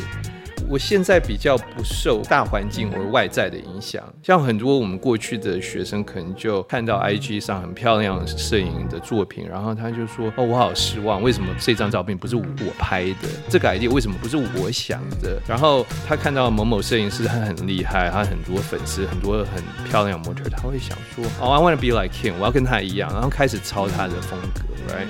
[0.68, 12.44] 我现在比较不受大环境或外在的影响，像很多我们过去的学生可能就看到 IG 上很漂亮摄影的作品，然后他就说：“哦，我好失望，为什么这张照片不是我
[12.80, 13.30] 拍的？
[13.48, 25.06] 这个 idea 为什么不是我想的？”然后他看到某某摄影师他很厉害，他很多粉丝，很多很漂亮模特，他会想说：“哦、i want to be like him，我要跟他一样。”然后开始抄他的风格，right？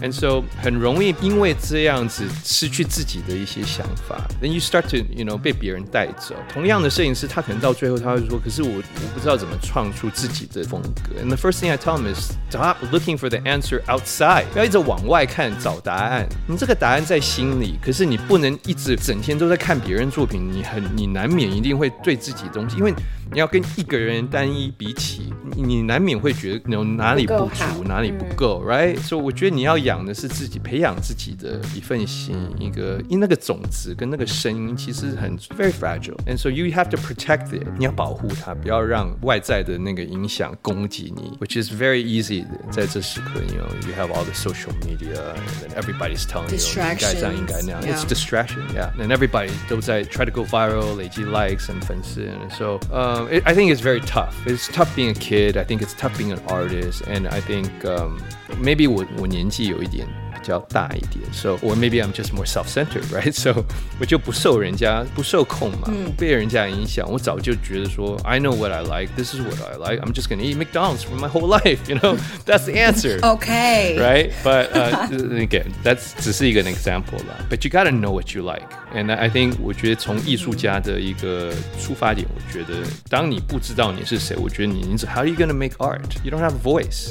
[0.00, 6.34] ，right？And so 很容易因为这样子失去自己的一些想法，then you start to you know 被别人带走。
[6.52, 11.20] 同样的摄影师，他可能到最后他会说，可是我我不知道怎么创出自己的风格。
[11.22, 16.26] And the first thing I tell him is stop looking for the answer outside，不要一直往外看找答案。
[16.46, 22.92] 你这个答案在心里，可是你不能一直整天都在看别人作品，你很你难免一定会对自己的东西，因为
[23.32, 28.98] 你要跟一个人单一比起，你你难免会觉得有哪里不足，哪里不够，right？
[29.00, 44.11] 所以我觉得你要养的是自己，培养自己的一份心，一个因那个种子跟那个声音其实很 very fragile，and so you have to protect it，你要保护它，不要让外在的那个影响攻击你，which is very easy 的，在这时刻，you know you have
[44.11, 50.03] all the social media and then everybody's telling you 你应该这样，应该那样 Distractions, ，it's distraction，yeah，and everybody 都在
[50.03, 54.33] try to go viral，累积 likes and 粉丝，and so um, it, I think it's very tough.
[54.45, 55.57] It's tough being a kid.
[55.57, 58.17] I think it's tough being an artist, and I think um,
[58.61, 60.08] maybe 我我年纪 有一点
[60.45, 63.31] 较大一点，so or maybe I'm just more self-centered, right?
[63.31, 63.63] So
[63.99, 67.07] 我就不受人家不受控嘛，不被人家影响。
[67.11, 69.13] 我早就觉得说，I know what I like.
[69.15, 70.03] This is what I like.
[70.03, 71.77] I'm just gonna eat McDonald's for my whole life.
[71.87, 73.19] You know, that's the answer.
[73.21, 74.31] OK， right?
[74.43, 77.45] But uh, again, that's 只是一个 example 啦。
[77.49, 85.75] But you gotta know what you like, and I think 我觉得从艺术家的一个出发点，我觉得当你不知道你是谁，我觉得你你 How are you gonna make
[85.77, 86.01] art?
[86.23, 87.09] You don't have a voice.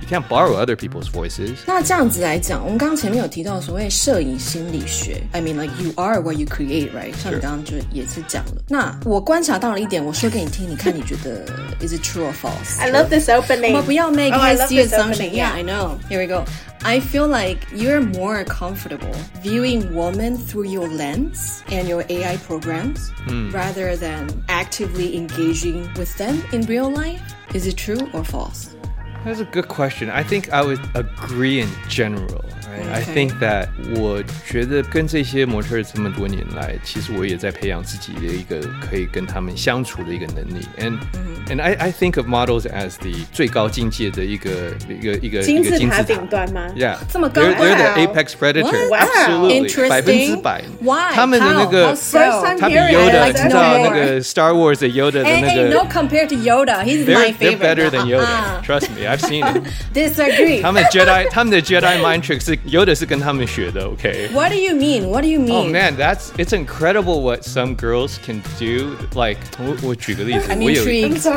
[0.00, 1.58] You can't borrow other people's voices.
[1.66, 7.12] 那这样子来讲， 我们刚刚前面有提到所谓摄影心理学，I mean like you are what you create, right？
[7.22, 8.62] 像你刚刚就也是讲了。
[8.68, 11.44] 那我观察到了一点，我说给你听，你看你觉得
[11.80, 12.78] is it true or false？
[12.80, 13.68] I love this opening.
[13.68, 15.30] 我们不要 make Oh, I love hasty this assumption.
[15.30, 15.54] opening, Yeah, yeah.
[15.54, 15.98] I know.
[16.08, 16.44] Here we go.
[16.84, 23.12] I feel like you're more comfortable viewing women through your lens and your AI programs
[23.52, 27.20] rather than actively engaging with them in real life.
[27.54, 28.70] Is it true or false?
[29.26, 30.10] That's a good question.
[30.10, 32.44] I think I would agree in general.
[32.68, 32.88] Right?
[32.90, 33.14] I Okay.
[33.14, 40.66] think that 我觉得跟这些模特儿这么多年来，其实我也在培养自己的一个可以跟他们相处的一个能力。
[40.78, 40.98] And
[41.48, 44.50] And I I think of models as the 最高境界的一个
[44.88, 48.06] 一个一个金字塔一个顶端吗 Yeah，这么高 They're, they're the Wow.
[48.06, 48.88] apex predator.
[48.88, 48.96] Wow.
[48.98, 50.62] Absolutely， Interesting 百分之百。
[50.80, 51.14] Why?
[51.14, 51.70] 他们的那 How?
[51.70, 52.18] 个 How so?
[52.18, 52.96] First time 他比 hearing it.
[52.96, 53.94] Yoda， I'd 你 like 知 to 道 know 那 more.
[53.94, 56.82] 个 Star Wars 的 Yoda 的 Hey, 那 hey, no 个 compared to Yoda.
[56.84, 57.58] He's They're my they're favorite.
[57.60, 58.22] better than Yoda.
[58.22, 58.62] Uh-uh.
[58.62, 59.62] Trust me, I've seen it.
[59.94, 60.62] Disagree.
[60.62, 64.28] 他们 Jedi 他们的 Jedi mind trick 是 Yoda 是跟他们学的，OK？
[64.32, 65.08] What do you mean?
[65.08, 65.52] What do you mean?
[65.52, 68.96] Oh man, that's it's incredible what some girls can do.
[69.14, 70.82] Like 我我举个例子， I'm 我有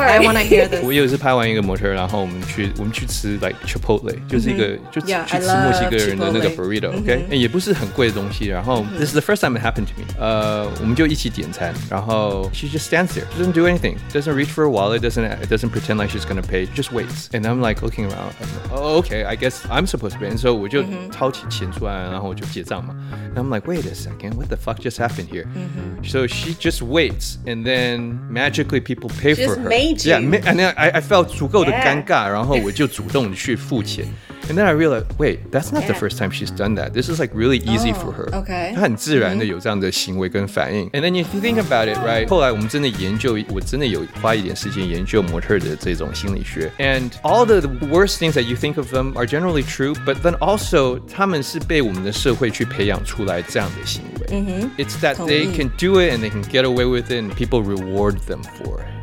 [0.00, 0.10] sorry.
[0.10, 0.82] I want to hear this.
[0.84, 6.80] 我有一次拍完一个模特儿，然后我们去我们去吃 like Chipotle，就是一个就 Yeah, 去 I 吃墨西 love 哥人的那个 Chipotle.
[6.80, 8.46] burrito，OK，也不是很贵的东西。
[8.46, 10.06] 然后 this is the first time it happened to me。
[10.18, 15.96] 呃，我们就一起点餐，然后 she just stands there, doesn't do anything, doesn't reach for a wallet, doesn't doesn't pretend
[15.96, 17.28] like she's gonna pay, just waits.
[17.32, 20.30] And I'm like looking around, I'm like, oh okay, I guess I'm supposed to pay.
[20.30, 22.94] And so 我就掏起钱出来，然后我就结账嘛。
[23.34, 25.46] And I'm like, wait a second, what the fuck just happened here?
[26.02, 29.68] So she just waits, and then magically people pay She for just her.
[29.80, 30.28] made Yeah, you.
[30.28, 31.84] ma- and then I I felt 足够的 Yeah.
[31.84, 34.06] 尴尬，然后我就主动地去付钱。
[34.48, 35.98] And then I realized, wait, that's not the Yeah.
[35.98, 36.90] first time she's done that.
[36.92, 38.30] This is like really easy Oh, for her.
[38.30, 38.72] okay.
[38.76, 40.88] 她很自然的有这样的行为跟反应。
[40.90, 42.28] And then if you think about it, right?
[42.28, 46.70] 后来我们真的研究，我真的有花一点时间研究模特的这种心理学。
[46.78, 51.00] And all the worst things that you think of them are generally true, but then also
[51.12, 54.26] 他们是被我们的社会去培养出来这样的行为。
[54.78, 55.56] It's that they 同意。
[55.56, 58.78] can do it and they can get away with it, and people reward them for
[58.78, 58.99] it.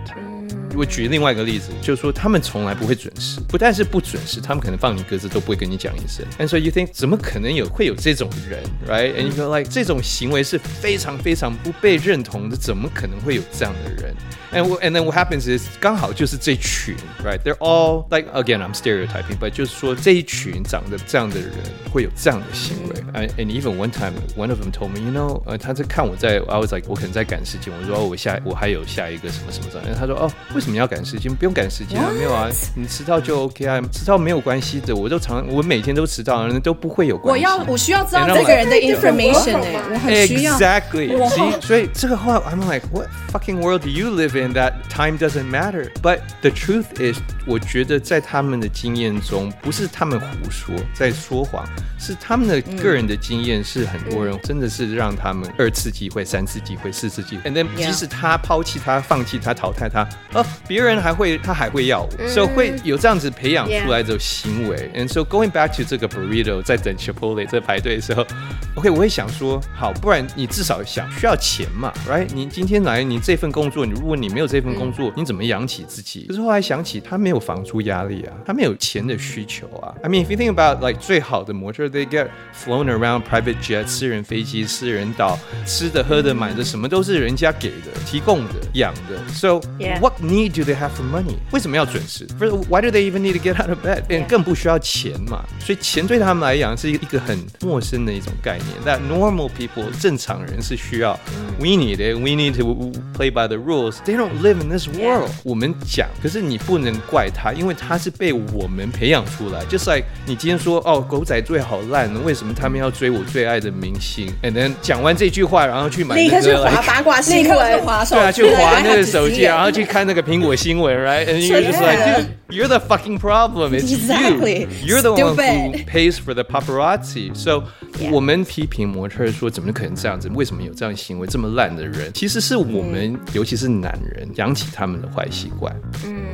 [0.76, 6.24] 我举另外一个例子，就是说他们从来不会准时，不但是不准时，他们可能放你鸽子都不会跟你讲一声。
[6.38, 9.14] And so you think 怎么可能有会有这种人，right?
[9.14, 14.14] And you go like 这种行为是非常非常不被认同的，怎么可能会有这样的人
[14.52, 17.38] ？And wh- and then what happens is 刚好就是这群，right?
[17.42, 21.50] They're all like again I'm stereotyping, but 就是说这一群长得这样的人
[21.92, 22.94] 会有这样的行为。
[23.14, 31.32] And and even one time one of them told me, you know，呃，他在看我在，I was like 我可能在赶时间，我说哦我下我还有下一个什么什么什么，然后他说哦为什么要赶时间？
[31.32, 37.46] 不用赶时间啊，没有啊，你迟到就 OK 啊，迟到没有关系的，我都常我每天都迟到，人都不会有关系。
[37.46, 40.58] 我要我需要知道这个人的 information 哎、我很需要。
[40.58, 41.16] Exactly.
[41.62, 45.92] 所以这个话，I'm like, what fucking world do you live in that time doesn't matter?
[46.02, 51.64] But the truth is，我觉得在他们的经验中，不是他们胡说在说谎，
[52.00, 64.90] 是他们的个人的经验，是很多人真的是让他们二次机会、三次机会、四次机会，and then 即使他抛弃他、放弃他、淘汰他，哦，别人还会他还会要我，所以会有这样子培养出来的行为。
[64.94, 68.26] And so going back to 这个 burrito，在等 Chipotle 在排队的时候
[68.74, 72.26] ，OK，我会想说，好，不然你至少想需要钱嘛，right？
[72.34, 76.26] 你今天来，你这份工作，你如果你没有这份工作，你怎么养起自己？
[76.28, 79.94] 可是后来想起，他没有房租压力啊，他没有钱的需求啊。
[80.02, 89.18] I mean, if you think about like 最好的模特，they get flown around private jet，私人飞机、私人岛，吃的、喝的、买的，什么都是人家给的、提供的、养的。
[89.32, 89.60] So
[90.00, 91.35] what need do they have for money？
[91.51, 92.27] 为什么要准时？
[92.39, 98.69] First, Why do they even need to get out of bed？And 更不需要钱嘛，所以钱对他们来讲是一个一个很陌生的一种概念。
[98.85, 101.19] That normal people 正常人是需要，
[101.59, 105.29] we need it，we need to play by the rules。They don't live in this world。
[105.43, 109.63] 我们讲，可是你不能怪他，因为他是被我们培养出来。
[109.65, 114.31] Just like 你今天说哦，狗仔队好烂，为什么他们要追我最爱的明星？
[114.41, 123.73] And then 讲完这句话，然后去买立刻去那个划 like 八卦立新刻就闻，滑手对啊，机，去划那个还手机，只是然后去看那个 苹果新闻，right？And you're just like, dude, you're the fucking problem.
[123.73, 124.67] It's Exactly.
[124.81, 124.97] you.
[124.97, 125.85] You're the one who Stupid.
[125.87, 127.33] pays for the paparazzi.
[127.35, 127.63] So
[127.99, 128.09] Yeah.
[128.11, 130.27] 我们批评模特儿说怎么可能这样子？
[130.33, 132.11] 为什么有这样行为这么烂的人？
[132.13, 135.71] 其实是我们，尤其是男人养起他们的坏习惯。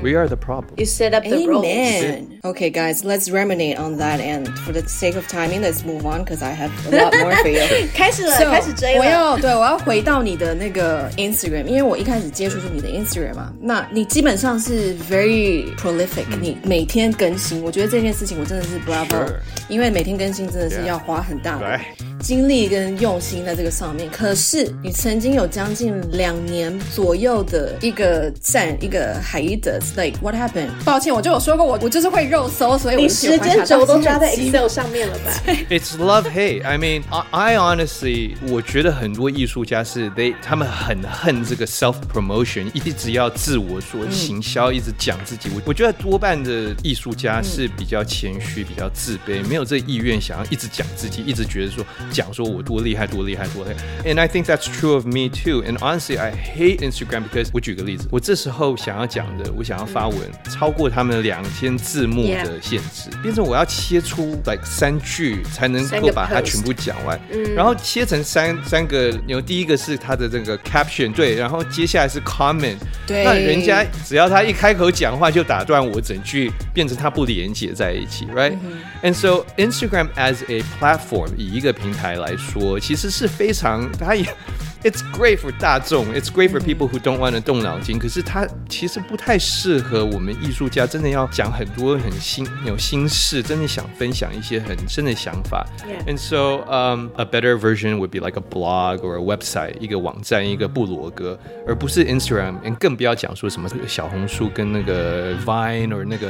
[0.01, 0.77] We are the problem.
[0.77, 1.65] You set up the rules.
[1.65, 2.39] Amen.
[2.43, 4.21] Okay, guys, let's ruminate on that.
[4.21, 7.35] And for the sake of timing, let's move on because I have a lot more
[7.35, 7.89] for you.
[7.93, 9.12] 开始了 So, 开始追我了。
[9.12, 19.36] 要对我要回到你的那个 Instagram，因为我一开始接触是你的 Instagram 嘛，那 你基本上是 very prolific，、你每天更新，我觉得这件事情我真的是 bravo，Sure.
[19.68, 21.80] 因为每天更新真的是要花很大的.
[22.24, 24.08] 精力跟用心在这个上面。
[24.10, 30.70] 可是你曾经有将近两年左右的一个站一个 hiatus，like what happened？
[30.87, 35.30] 抱歉，我就有说过我我就是会肉搜，所以我时间轴都抓在 Excel 上面了吧？
[35.68, 36.64] It's love hate.
[36.64, 45.50] I mean, I, I honestly，我觉得很多艺术家是 they 他们很恨这个 self promotion，一直要自我做行销，一直讲自己。
[45.54, 51.84] 我我觉得多半的艺术家是比较谦虚、比较自卑，没有这意愿想要一直讲自己，一直觉得说
[52.14, 54.09] 讲说我多厉害多厉害多厉害。
[54.09, 55.62] And I think that's true of me too.
[55.64, 67.18] And honestly, I hate Instagram because 我举个例子，我这时候想要讲的，我想要发文超过他们两千字幕的限制，变成我要切出 like 三句才能够把它全部讲完，
[67.55, 84.25] 然后切成三三个，有第一个是他的这个 caption 对，然后接下来是 comment，对，那人家只要他一开口讲话就打断我整句，变成他不连接在一起，right？And so Instagram as a platform 以一个平台来说，其实是非常它也。
[84.81, 87.99] It's great for 大众，It's great for people who don't want to 动脑筋。
[87.99, 95.67] 可是它其实不太适合我们艺术家，真的要讲很多很新有心事，真的想分享一些很深的想法。
[96.07, 102.55] And so, um, a better version would be like a blog or a website，一个网站，一个部落格，而不是 Instagram。
[102.79, 106.29] 更不要讲说什么小红书跟那个 Vine or 那个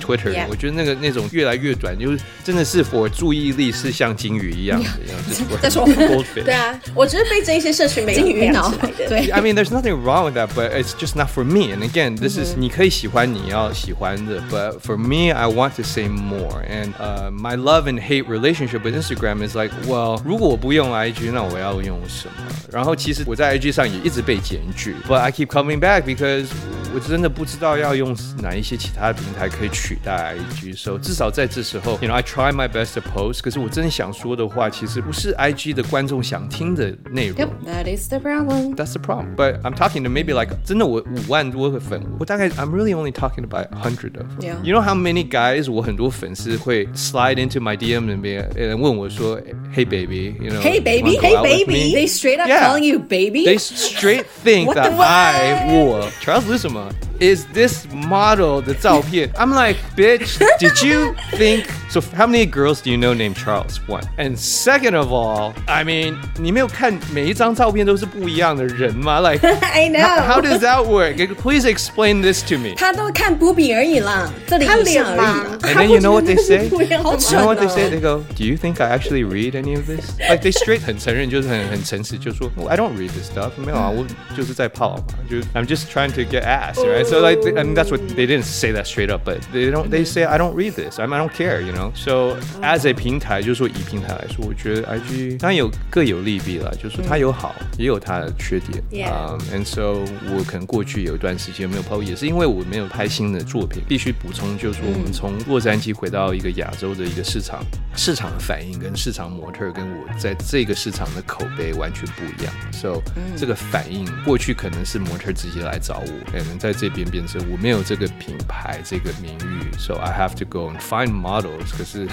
[0.00, 0.44] Twitter。
[0.48, 5.58] 我觉得那个那种越来越短，就是真的是我注意力是像金鱼一样 的。
[5.62, 5.86] 再说，
[6.34, 7.76] 对啊，我觉得被这一些。
[7.76, 8.72] 金鱼脑，
[9.08, 9.30] 对。
[9.30, 11.72] I mean, there's nothing wrong with that, but it's just not for me.
[11.74, 16.62] And again, this is 你可以喜欢你要喜欢的，but for me, I want to say more.
[16.64, 22.46] And uh, my love and hate relationship with Instagram is like, well, 如果我不用 IG，那我要用什么？
[22.72, 26.46] 然后其实我在 IG 上也一直被检举，but I keep coming back because
[26.94, 33.42] 我真的不知道要用哪一些其他的平台可以取代 IG。So 至少在这时候，you know, I try my best to post。
[33.42, 37.37] 可是我真的想说的话，其 其实不是 IG 的观众想听的内容。
[37.37, 38.75] Yep, that is the problem.
[38.75, 39.35] That's the problem.
[39.35, 44.25] But I'm talking to maybe like 真的我五万多个粉，我大概 I'm really only talking about hundred of.
[44.39, 44.41] Them.
[44.41, 44.55] Yeah.
[44.63, 49.39] You know how many guys 我很多粉丝会 slide into my DM 里面，问我说
[49.75, 50.59] ，Hey baby, you know.
[50.61, 51.93] Hey baby, hey baby.
[51.93, 52.65] They straight up yeah.
[52.67, 53.45] calling you baby.
[53.45, 59.29] They straight think that I 我 Charles Lucima is this model 的照片。
[59.33, 61.65] I'm like, bitch, did you think?
[61.91, 63.79] So how many girls do you know named Charles?
[63.87, 64.35] One and.
[64.39, 69.20] Seven second of all, I mean, 你没有看每一张照片都是不一样的人吗？
[69.20, 70.00] Like, I know.
[70.00, 71.16] How, how does that work?
[71.36, 72.74] Please explain this to me.
[72.76, 75.44] 他都看波比而已啦，这里他脸嘛。
[75.62, 76.68] And then you know what they say?
[76.68, 77.90] you know what they say?
[77.90, 80.04] They go, Do you think I actually read any of this?
[80.28, 83.50] Like they straight 很承认，就是很很诚实，就说 I don't read this stuff.
[83.56, 87.04] 没有啊，我就是在泡嘛，就 I'm just trying to get ass, right?
[87.04, 89.88] So like, I mean, that's what they didn't say that straight up, but they don't.
[89.90, 90.98] They say I don't read this.
[90.98, 91.92] I mean, I don't care, you know.
[91.94, 99.09] So as a 平台，就是说以平台来说，我 觉得 IG 当然有各有利弊了，就是它有好，也有它的缺点。
[99.09, 103.81] 啊，And so 我可能过去有一段时间没有抛，也是因为我没有拍新的作品。
[103.87, 107.63] 必须补充，就是说我们从洛杉矶回到一个亚洲的一个市场，
[107.95, 112.53] 市场的反应跟市场模特跟我在这个市场的口碑完全不一样。
[112.71, 113.01] So
[113.35, 121.71] 这个反应过去可能是模特直接来找我，可能在这边变成我没有这个品牌这个名誉，so I have to go and find models。
[121.77, 122.07] 可是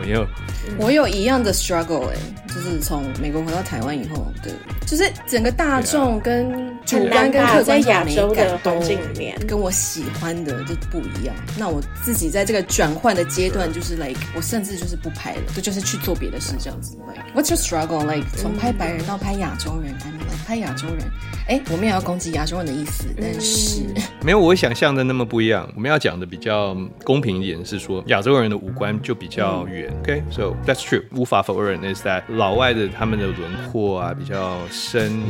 [0.00, 0.26] 我又
[0.78, 2.16] 我有一样的 struggle 哎，
[2.48, 4.52] 就是从美国回到台湾以后，对，
[4.86, 11.34] 就是整个大众跟主观跟客观亚洲的环境里面，跟我喜欢的就不一样。
[11.58, 16.96] 那我自己在这个转换的阶段，就是 like 我甚至就是不拍了，就就是去做别的事这样子。
[17.06, 18.04] Like what's your struggle?
[18.04, 20.98] Like 从拍白人到拍亚洲人，I mean like 拍亚洲人。
[21.48, 23.82] 哎，我们也要攻击亚洲人的意思，但是
[24.22, 25.68] 没有我想象的那么不一样。
[25.74, 29.93] 我们要讲的比较公平一点，是说亚洲人的五官就比较圆。
[30.01, 31.79] OK，so that's true，无法否认。
[31.93, 33.37] Is that 老外的他们的轮
[33.69, 35.21] 廓啊比较深，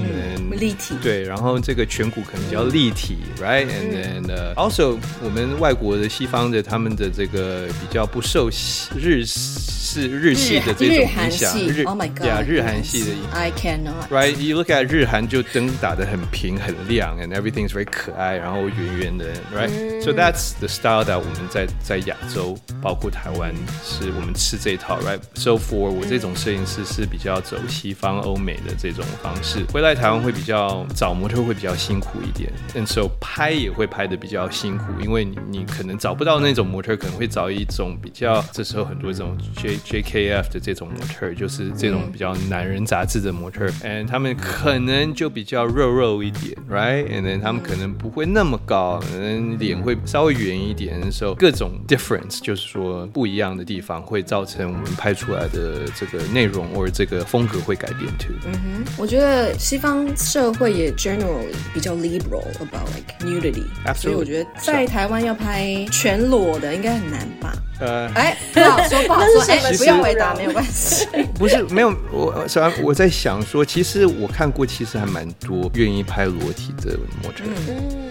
[0.52, 0.96] 立体。
[1.02, 8.50] 对，然后这个颧骨可能比较立体，right？And then also 我们外国的西方的他们的这个比较不受
[8.96, 13.12] 日是日系的这种影响，日 Oh my God，呀，日韩系的。
[13.34, 16.04] I cannot。Right，you look at 日韩就灯打的。
[16.14, 23.52] 很平很亮，and everything is very 可爱，然后圆圆的，right？So that's the style that 我们在在亚洲，包括台湾，
[23.84, 45.99] 是我们 吃这套，right？So for 我这种摄影师是比较走西方欧美的这种方式，回来台湾会比较找模特会比较辛苦一点，and so 拍也会拍的比较辛苦，因为你你可能找不到那种模特，可能会找一种比较，这时候很多这种 J J K F 的这种模特，就是这种比较男人杂志的模特，and 他们可能就比较肉。
[45.99, 58.37] 肉一点，right？And then 他们可能不会那么高，可能脸会稍微圆一点的时候，各种 difference 就是说不一样的地方，会造成我们拍出来的这个内容或者这个风格会改变 too。
[58.45, 63.65] 嗯哼，我觉得西方社会也 generally 比较 liberal about like nudity，
[63.97, 67.55] 所以我觉得在台湾要拍全裸的应该很难吧。
[67.81, 71.07] 呃，哎，不好说，不好说，哎，不用回答，没有关系。
[71.39, 77.45] 不是没有，我虽然我在想说，其实我看过，其实还蛮多愿意拍裸体的模特。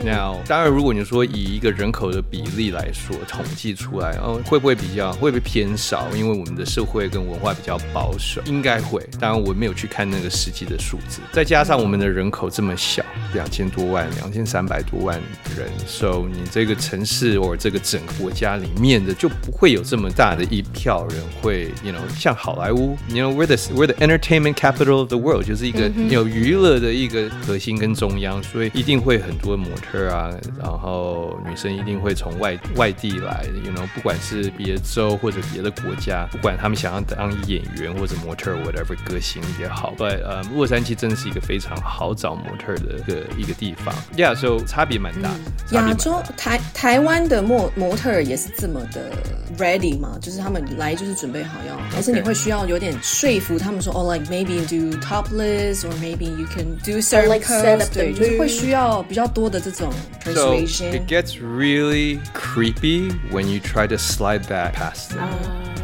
[0.03, 6.07] 那当然，如果你说以一个人口的比例来说，统计出来，哦，会不会比较会不会偏少？
[6.15, 9.05] 因为我们的社会跟文化比较保守，应该会。
[9.20, 11.20] 当然，我没有去看那个实际的数字。
[11.34, 13.03] 再加上我们的人口这么小，
[13.34, 15.22] 两千多万，两千三百多万
[15.57, 30.30] 人，so 你这个城市或这个整个国家里面的就不会有这么大的一票人会，you know，像好莱坞，you know，we're the we're the entertainment capital of the world，就是一个有娱乐的一个核心跟中央，所以一定会很多模特啊，
[30.60, 45.32] 然后女生一定会从外外地来，you know，不管是别的州或者别的国家，不管他们想要当演员或者模特，whatever 歌星也好，but 呃，洛杉矶真的是一个非常好找模特的一个一个地方，yeah，so 差别蛮大。
[45.72, 49.12] 亚洲台台湾的模模特也是这么的
[49.59, 50.18] ready 吗？
[50.20, 59.93] 就是他们来就是准备好要，还是你会需要有点说服他们说，哦，like maybe do topless or maybe you can do certain pose，对，就是会需要比较多的这种
[60.24, 65.28] persuasion。It gets really creepy when you try to slide that past them.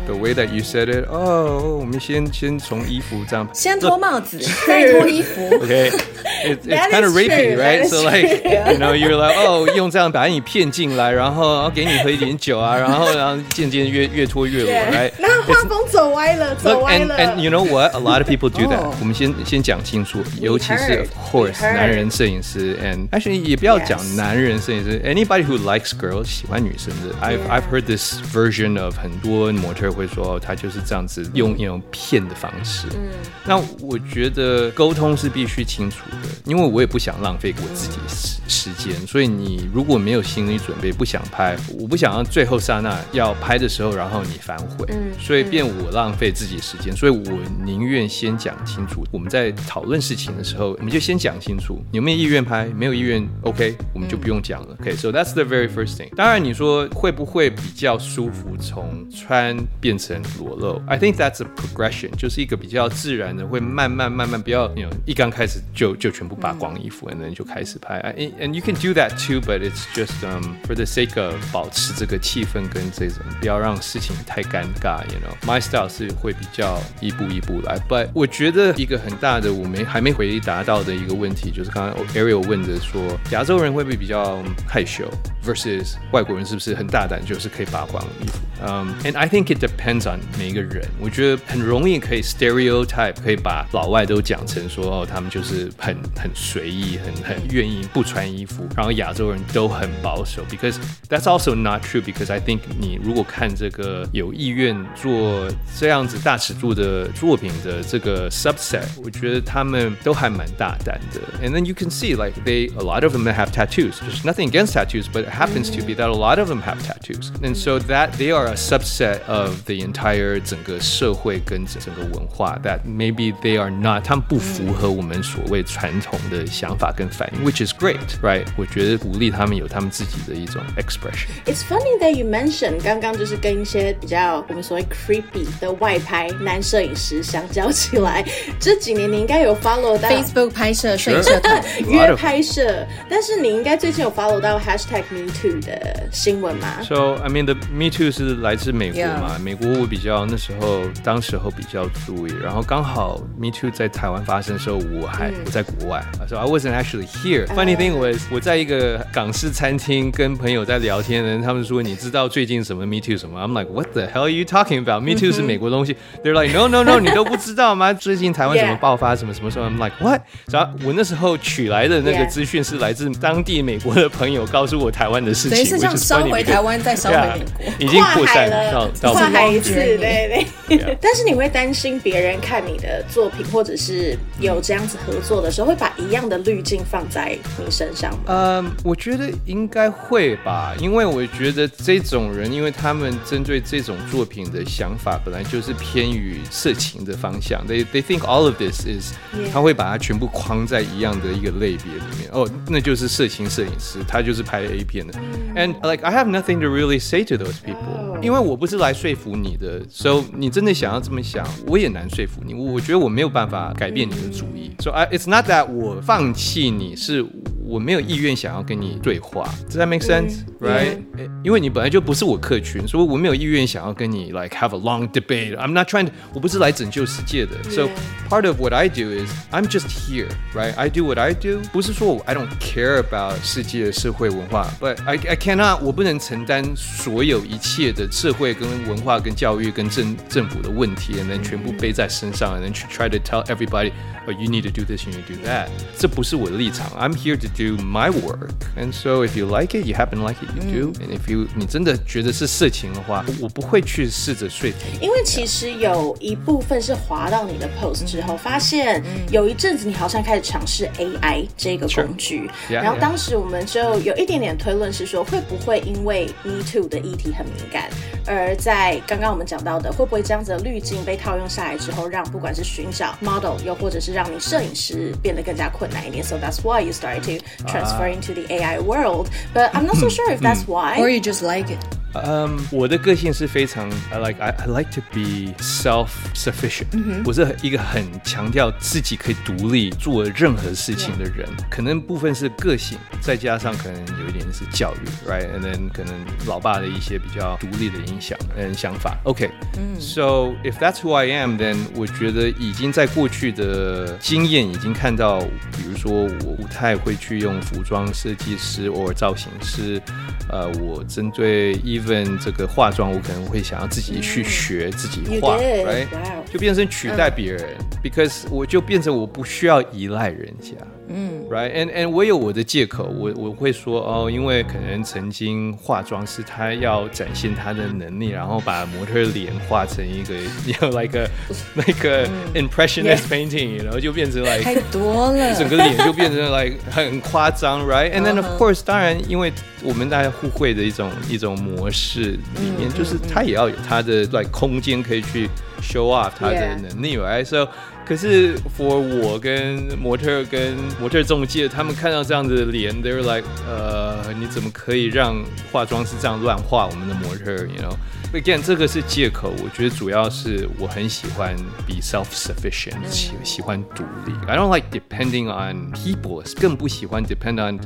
[0.07, 5.43] The way that you said it, oh，我们先先从衣服这样，先脱帽子，再脱衣服。
[5.59, 5.91] Okay,
[6.47, 7.87] it's it's kind of rapey, right?
[7.87, 15.12] So like, you know, you're like, oh，用这样把你骗进来，然后然后给你喝一点酒啊，然后然后 渐渐越越拖越裸，right？
[15.20, 17.16] 那画风走歪了，走歪了。
[17.18, 17.94] And and you know what?
[17.94, 18.94] A lot of people do that.
[19.00, 27.16] 我们先先讲清楚，尤其是 of course 男人摄影师，and actually 也不要讲男人摄影师，anybody who likes girls 喜欢女生的。
[27.22, 29.94] I've I've heard this version of 很多模特。
[29.94, 32.88] 会说他就是这样子用一种骗的方式。
[32.96, 33.12] 嗯，
[33.46, 38.96] 那我觉得沟通是必须清楚的，因为我也不想浪费我自己时时间。
[39.06, 44.86] 所以你如果没有心理准备，不想拍，我不想要最后刹那要拍的时候，然后你反悔。
[44.90, 46.96] 嗯，所以变我浪费自己时间。
[46.96, 49.06] 所以我宁愿先讲清楚。
[49.12, 52.66] 我们在讨论事情的时候，我们就先讲清楚，有没有意愿拍？
[52.68, 54.78] 没有意愿，OK，我们就不用讲了。
[54.80, 56.14] OK，so that's the very first thing。
[56.16, 58.56] 当然你说会不会比较舒服？
[58.58, 59.58] 从穿。
[59.82, 68.00] 变成裸露，I think that's a progression，就是一个比较自然的，会慢慢慢慢，不要 know，一刚开始就就全部扒光衣服，然后就开始拍
[68.40, 75.90] ，and you can do that too，but it's just um for the sake of 保持这个气氛跟这种，不要让事情太尴尬，you know，my style
[75.90, 85.10] 是会比较一步一步来，but 我觉得一个很大的我没还没回答到的一个问题，就是刚刚 Ariel 问的说，亚洲人会不会比较害羞
[85.46, 88.40] ，versus 外国人是不是很大胆，就是可以扒光衣服？
[88.66, 90.88] 嗯，and I think it depends on 每一个人。
[91.00, 100.44] 我觉得很容易可以 stereotype，可以把老外都讲成说哦，他们就是很很随意，很很愿意不穿衣服，然后亚洲人都很保守。
[100.50, 100.78] Because
[101.10, 102.02] that's also not true.
[102.02, 105.49] Because I think 你如果看这个有意愿做
[105.79, 111.21] 这样子大尺度的作品的这个 subset，我觉得他们都还蛮大胆的。
[111.43, 114.01] And then you can see like they a lot of them have tattoos.
[114.01, 116.79] There's nothing against tattoos, but it happens to be that a lot of them have
[116.83, 117.31] tattoos.
[117.43, 127.65] And so that they are a subset of the entire 整个社会跟整个文化，that maybe they are not，他们不符合我们所谓传统的想法跟反应，which
[127.65, 128.47] is great，right？
[128.57, 138.24] 我觉得鼓励他们有他们自己的一种 expression。It's funny that you mention 刚刚 就是跟一些比较我们所谓 creepy 的外拍男摄影师相较起来，
[138.60, 147.90] 这几年你应该有 follow 到 Facebook 拍摄摄影社团 约拍摄，但是你应该最近有 follow 到 hashtag Me Too 的新闻吗？So I mean the Me
[147.90, 149.38] Too 是来自美国嘛？
[149.40, 157.46] 美国我比较那时候，当时候比较注意，然后刚好 Me Too 在台湾发生的时候，我还我在国外，so I wasn't actually here.
[157.48, 165.02] Funny thing was，我在一个港式餐厅跟朋友在聊天呢，他们说你知道最近什么 Me Too 什么？I'm like What the hell are you talking about?
[165.02, 165.96] Me Too 是美国东西。
[166.24, 167.92] They're like No no no，你都不知道吗？
[167.94, 170.22] 最近台湾怎么爆发什么什么什么？I'm like What？
[170.52, 180.46] 然后我那时候取来的那个资讯是来自当地美国的朋友告诉我台湾的事情，等于是像烧回台湾再烧回美国，已经扩散到到跨海一次，对对。
[181.00, 188.24] 但是你会担心别人看你的作品，或者是有这样子合作的时候，会把一样的滤镜放在你身上吗？
[188.28, 199.14] 嗯，我觉得应该会吧，因为我觉得这种人，因为他们针对这种作品的想法本来就是偏于色情的方向，they they think all of this is，
[199.54, 205.14] 他会把它全部框在一样的一个类别里面，哦，那就是色情摄影师，他就是拍 A 片的
[205.56, 215.68] ，and like I have nothing to really say to those people，因为我不是来说服你的，so 你真的想要这么想，我也难说服你，我觉得我没有办法改变你的主意，so I it's not that
[215.68, 217.24] 我放弃你是。
[217.66, 219.50] 我没有意愿想要跟你对话。
[219.70, 220.42] Does that make sense?
[220.60, 221.00] Right?
[221.44, 225.57] 因为你本来就不是我客群，所以我没有意愿想要跟你 like have a long debate.
[225.57, 226.13] I'm not trying to.
[226.33, 227.57] 我不是来拯救世界的。
[227.71, 227.89] So
[228.29, 230.75] part of what I do is I'm just here, right?
[230.77, 231.61] I do what I do.
[231.73, 243.93] 不是说 I don't care about 世界社会文化，but I I cannot 我不能承担所有一切的社会跟文化跟教育跟政政府的问题，然后全部背在身上，然后去 try to tell everybody,
[244.27, 245.69] oh you need to do this, you need to do that.
[245.99, 246.89] 这不是我的立场。
[246.99, 250.39] I'm here to do my work, and so if you like it, you happen to like
[250.43, 250.93] it, you do.
[251.01, 254.78] And if you 你真的觉得是 色情的话，我不会去试着说服。
[255.02, 267.90] 因为其实有一部分是滑到你的 post 之后，发现有一阵子你好像开始尝试 AI 这个工具，Yeah, 然后当时我们就有一点点推论是说，会不会因为 Me Too 的议题很敏感，
[268.26, 279.28] 而在刚刚我们讲到的，会不会这样子的滤镜被套用下来之后，让不管是寻找 model，又或者是让你摄影师变得更加困难一点？So that's why you started to transfer into the AI world.
[279.54, 280.98] But I'm not so sure if that's why.
[281.02, 281.80] Or you just like it.
[282.15, 286.87] 嗯，我的个性是非常，I like I I like to be self sufficient、
[287.25, 291.47] 我是一个很强调自己可以独立做任何事情的人。
[291.71, 296.15] 可能部分是个性，再加上可能有一点是教育，right？And then 可能
[296.47, 299.17] 老爸的一些比较独立的影响，嗯，想法。
[299.25, 305.41] OK，so、if that's who I am, then 我觉得已经在过去的经验已经看到，
[305.77, 310.03] 比如说我不太会去用服装设计师或造型师，
[310.49, 316.08] 呃，我针对 Even 这个化妆，我可能会想要自己去学、自己画，right？
[316.52, 320.74] 就变成取代别人、b e c a u s e 我就变成我不需要依赖人家。
[321.08, 330.34] 嗯，right，and and 我有我的借口，我我会说哦，因为可能曾经化妆师他要展现他的能力，然后把模特脸画成一个
[330.82, 331.28] 有 like a
[331.76, 335.54] 那个 impressionist painting，然后就变成 like 太多了。
[335.60, 339.52] 整个脸就变成 like 很夸张，right？And then of course，当然，因为
[339.84, 345.50] 我们大家互惠的一种一种模式里面，就是他也要有他的 like 空间可以去
[345.82, 347.68] show off 他的能力，right？So
[348.06, 355.42] 可是 for 我跟模特跟模特中介，他们看到这样子的脸，they're like，呃，你怎么可以让
[355.72, 359.54] 化妆师这样乱画我们的模特？You know？Again，这个是借口。
[359.64, 361.56] 我觉得主要是我很喜欢
[361.88, 364.34] be self-sufficient，喜喜欢独立。
[364.48, 367.80] I don't like depending on people，更不喜欢 depend on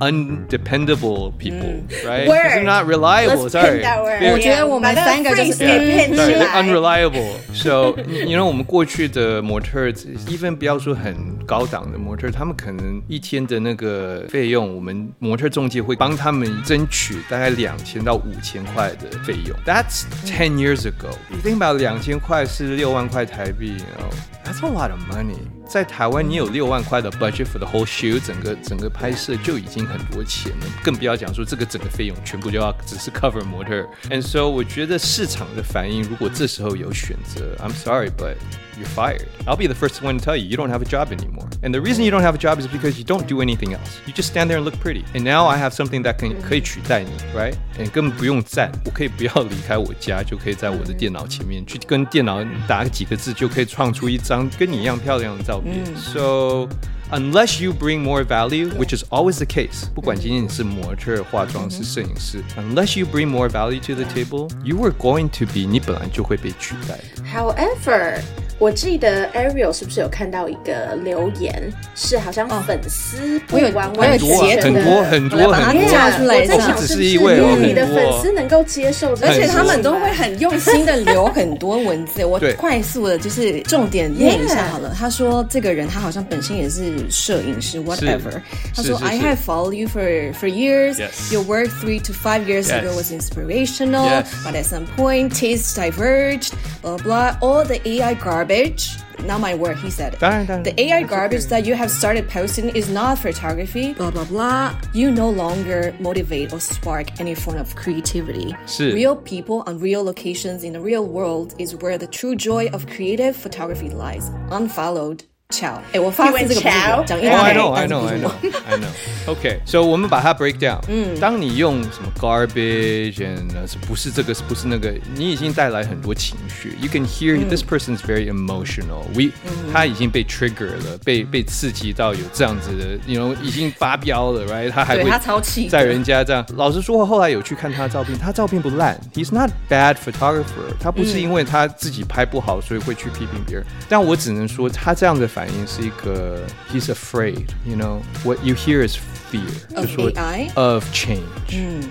[0.00, 3.44] undependable people，right？Word It's not reliable.
[3.44, 4.20] Let's Sorry， pin that word.
[4.20, 6.62] 别我觉得我们把那三个就是 phrase 给嗯 pin 对起来。
[6.62, 11.16] ，unreliable。So， 你 know 我们过去的模特，even 不要说很
[11.46, 19.56] 高档的模特，他们可能一天的那个费用，我们模特中介会帮他们争取大概两千到五千块的费用。
[19.66, 21.10] That's ten years ago.
[21.30, 24.10] You think about 两千块是六万块台币，you know,
[24.44, 25.38] that's a lot of money.
[25.67, 33.87] 在台湾，你有六万块的 budget for the whole shoot，整个整个拍摄就已经很多钱了，更不要讲说这个整个费用全部就要只是 cover 模特。
[34.09, 38.35] And so 我觉得市场的反应，如果这时候有选择，I'm sorry but
[38.76, 39.28] you're fired.
[39.46, 41.48] I'll be the first one to tell you you don't have a job anymore.
[41.62, 43.98] And the reason you don't have a job is because you don't do anything else.
[44.06, 45.04] You just stand there and look pretty.
[45.14, 47.54] And now I have something that can 可以取代你，right?
[47.78, 55.84] And 根本不用站，我可以不要离开我家，就可以在我的电脑前面去跟电脑打几个字，就可以创出一张跟你一样漂亮的照片。
[55.96, 56.68] So
[57.10, 63.94] unless you bring more value, which is always the case，不管今天你是模特、化妆师、摄影师，unless you bring more value to
[63.94, 67.22] the table, you were going to be 你本来就会被取代的。
[67.24, 68.20] However，
[68.62, 84.92] 我记得 Ariel 是不是有看到一个留言，是好像粉丝不我有完完我有全全的截图很多很多我来把它很多架出来我在想不只是不是是一位哦因为你的很多粉丝能够接受这个而且事情吗，他们都会很用心的留很多文字，我对快速的就是重点念一下好了。
[84.98, 88.40] 他说这个人他好像本身也是摄影师，whatever。
[88.74, 90.96] 他说是是 I 是 have followed you for for years.
[90.98, 91.32] Yes.
[91.32, 92.82] Your work three to five years Yes.
[92.82, 94.26] ago was inspirational, Yes.
[94.44, 96.52] but at some point tastes diverged.
[96.82, 97.36] Blah blah.
[97.40, 98.48] All the AI garbage.
[98.53, 100.13] garbage, not my word, he said.
[100.13, 104.79] The AI garbage that you have started posting is not photography, blah, blah, blah.
[104.93, 108.55] You no longer motivate or spark any form of creativity.
[108.79, 112.87] Real people on real locations in the real world is where the true joy of
[112.87, 114.29] creative photography lies.
[114.51, 115.23] Unfollowed
[115.53, 115.77] Ciao.
[115.91, 118.31] 哎，我发现这个不是 You 我讲一 Oh, I know, I know, I know,
[118.67, 118.87] I know.
[119.27, 120.79] OK，所、以我们把它 break down。
[120.87, 123.51] 嗯，当你用什么 garbage and
[123.87, 126.75] 不是这个，是不是那个，你已经带来很多情绪。
[126.81, 129.03] You can hear this person is very emotional.
[129.13, 129.31] We，、
[129.71, 134.71] 他已经被 trigger 了，被被刺激到有这样子的，you know，已经发飙了，right？
[134.71, 136.43] 他还会他超气在人家这样。
[136.55, 140.73] 老实说，后来有去看他的照片，他照片不烂，He's not bad photographer。
[140.79, 143.65] 他不是因为他自己拍不好，所以会去批评别人。
[143.87, 146.40] 但我只能说，他这样的反反应是一个
[146.72, 148.96] he's afraid，you know，what you hear is
[149.32, 150.50] fear，就 Of 说 AI?
[150.54, 151.22] of change。
[151.52, 151.82] 嗯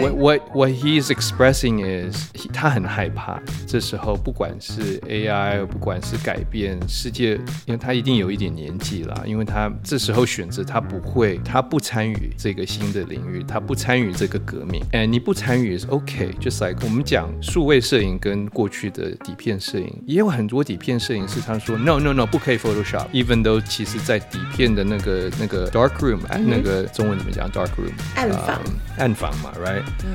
[0.00, 7.34] What what what he is expressing is he, 他很害怕，这时候不管是 AI，不管是改变世界，
[7.66, 14.84] 因为他一定有一点年纪啦，因为他这时候选择他不会，他不参与这个新的领域，他不参与这个革命。
[14.92, 29.65] 哎，你不参与 is OK，just、like 我们讲数位摄影跟过去的底片摄影，也有很多底片摄影师他说 no no no 不可以 Photoshop，even though 其实在底片的那个那个 dark room，、那个中文怎么讲 dark room 暗房嗯暗房嘛，right？、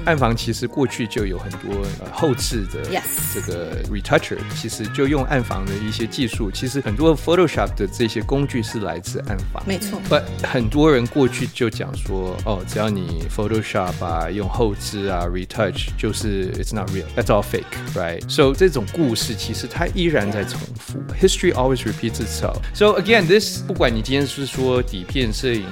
[0.05, 2.81] 暗房其实过去就有很多、呃、后置的
[3.33, 9.63] 这个 retoucher，其实就用暗房的一些技术，其实很多 Photoshop 的这些工具是来自暗房。
[9.65, 9.99] 没错。
[10.09, 22.57] But 很多人过去就讲说，哦，只要你 Photoshop 啊，用后置啊，retouch，就是 it's not real，that's all fake，right？So 这种故事其实它依然在重复，history always repeats itself。
[22.73, 25.65] So again, this 不管你今天是说底片摄影，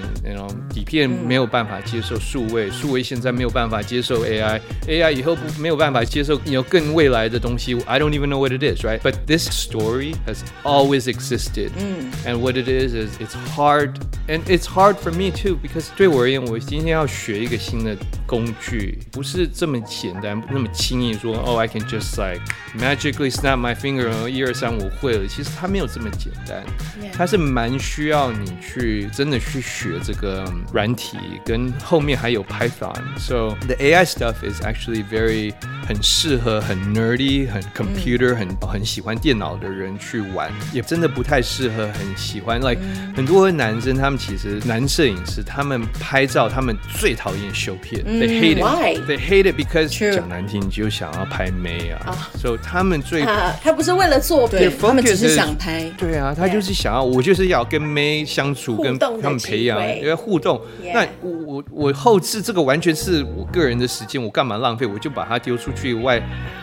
[0.73, 12.56] 底片没有办法接受数位，数位现在没有办接受 AI，AI 以后不没有办法接受有更未来的东西，I don't even know what it is，right？But this story has always existed。And what
[12.56, 13.94] it is is it's hard,
[14.28, 17.96] and it's hard for me too because 对我而言，我今天要学一个新的
[18.29, 22.39] 工具，不是这么简单，那么轻易说哦、i can just like
[22.77, 25.27] magically snap my finger，一二三我会了。
[25.27, 26.63] 其实它没有这么简单.
[27.11, 33.01] 它是蛮需要你去真的去学这个嗯软体，跟后面还有 Python。
[33.17, 35.51] So the AI stuff is actually very
[35.87, 42.79] 很适合很 nerdy、很 computer、很很喜欢电脑的人去玩，也真的不太适合很喜欢 like
[43.15, 48.94] 很多男生，他们其实男摄影师，他们拍照他们最讨厌修片 ，they hate Why?
[48.94, 55.84] it，they hate it because True 讲难听，你就想要拍妹啊，所以他们最啊，他不是为了作对品，他们只 focus 是 is- 想拍。
[55.96, 60.60] 对啊，他就是想要，我就是要跟妹相处，跟互动的他们培养机会因为互动。
[60.82, 64.86] Yeah 那我我我后置这个完全是我个人的时间，我干嘛浪费？
[64.86, 66.22] 我就把它丢出去外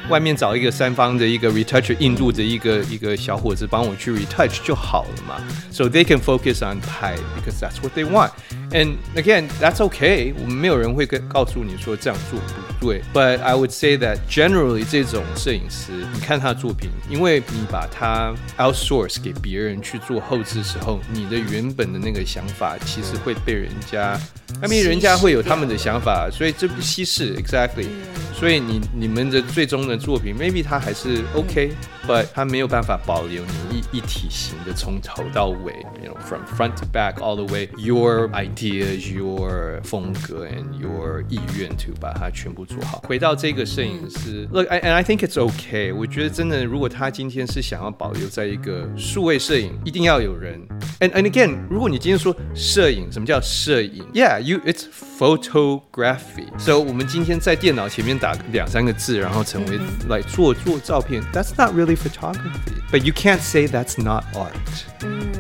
[0.09, 5.35] 外面找一个三方的一个 retoucher 印度的一个一个小伙子帮我去 retouch 就好了嘛。
[5.71, 8.31] So they can focus on 拍 because that's what they want.
[8.71, 10.33] And again, that's okay.
[10.37, 13.01] 我们没有人会跟告诉你说这样做不对。
[13.13, 24.17] But I would say that generally 这种摄影师，你看他的作品，因为你把它 outsource 给别人去做后置时候，你的原本的那个想法其实会被人家。
[24.61, 27.87] I mean，人家会有他们的想法，所以这不稀释，exactly。
[28.33, 35.71] 所以你你们的最终的作品，maybe 它还是 OK，but、它没有办法保留你一一体型的从头到尾，
[36.03, 37.45] you know from front to back all the
[38.68, 43.00] 贴 your 风格 and your 意愿 to 把它全部做好。
[43.06, 45.94] 回到这个摄影师，look and I think it's okay。
[45.94, 50.60] 我觉得真的，如果他今天是想要保留在一个数位摄影，一定要有人。
[50.99, 54.05] And and again，如果你今天说摄影，什么叫摄影？
[54.13, 54.85] Yeah，you it's
[55.19, 64.51] photography。So 我们今天在电脑前面打两三个字，然后成为来做做照片，That's not really photography。But you can't say that's not art.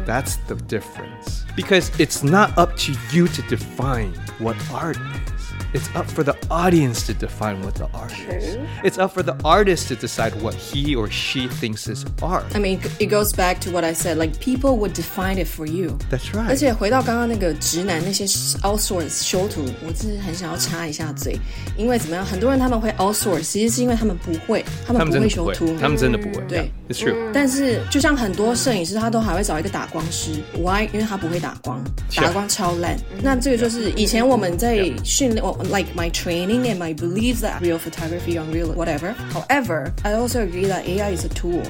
[0.07, 1.43] That's the difference.
[1.55, 5.34] Because it's not up to you to define what art is.
[5.73, 8.55] It's up for the audience to define what the art is.
[8.55, 8.65] True.
[8.83, 12.43] It's up for the artist to decide what he or she thinks is art.
[12.53, 14.17] I mean, it goes back to what I said.
[14.17, 15.97] Like people would define it for you.
[16.09, 16.47] That's right.
[16.49, 18.25] 而且回到刚刚那个直男那些
[18.63, 21.37] outsource 修图，我是很想要插一下嘴，
[21.77, 26.43] 因为怎么样，很多人他们会 outsource，其实是因为他们不会，他们不他们真的不会会修图，，他们真的不会。
[26.47, 27.31] 对 Yeah, it's true.
[27.33, 30.87] 但是就像很多摄影师，他都还会找一个打光师，why？
[30.91, 32.97] 因为他不会打光，是打光超烂。
[33.21, 39.13] 那这个就是以前我们在训练我 ，like my training and my beliefs that real photography on real whatever.
[39.33, 41.61] However, I also agree that AI is a tool.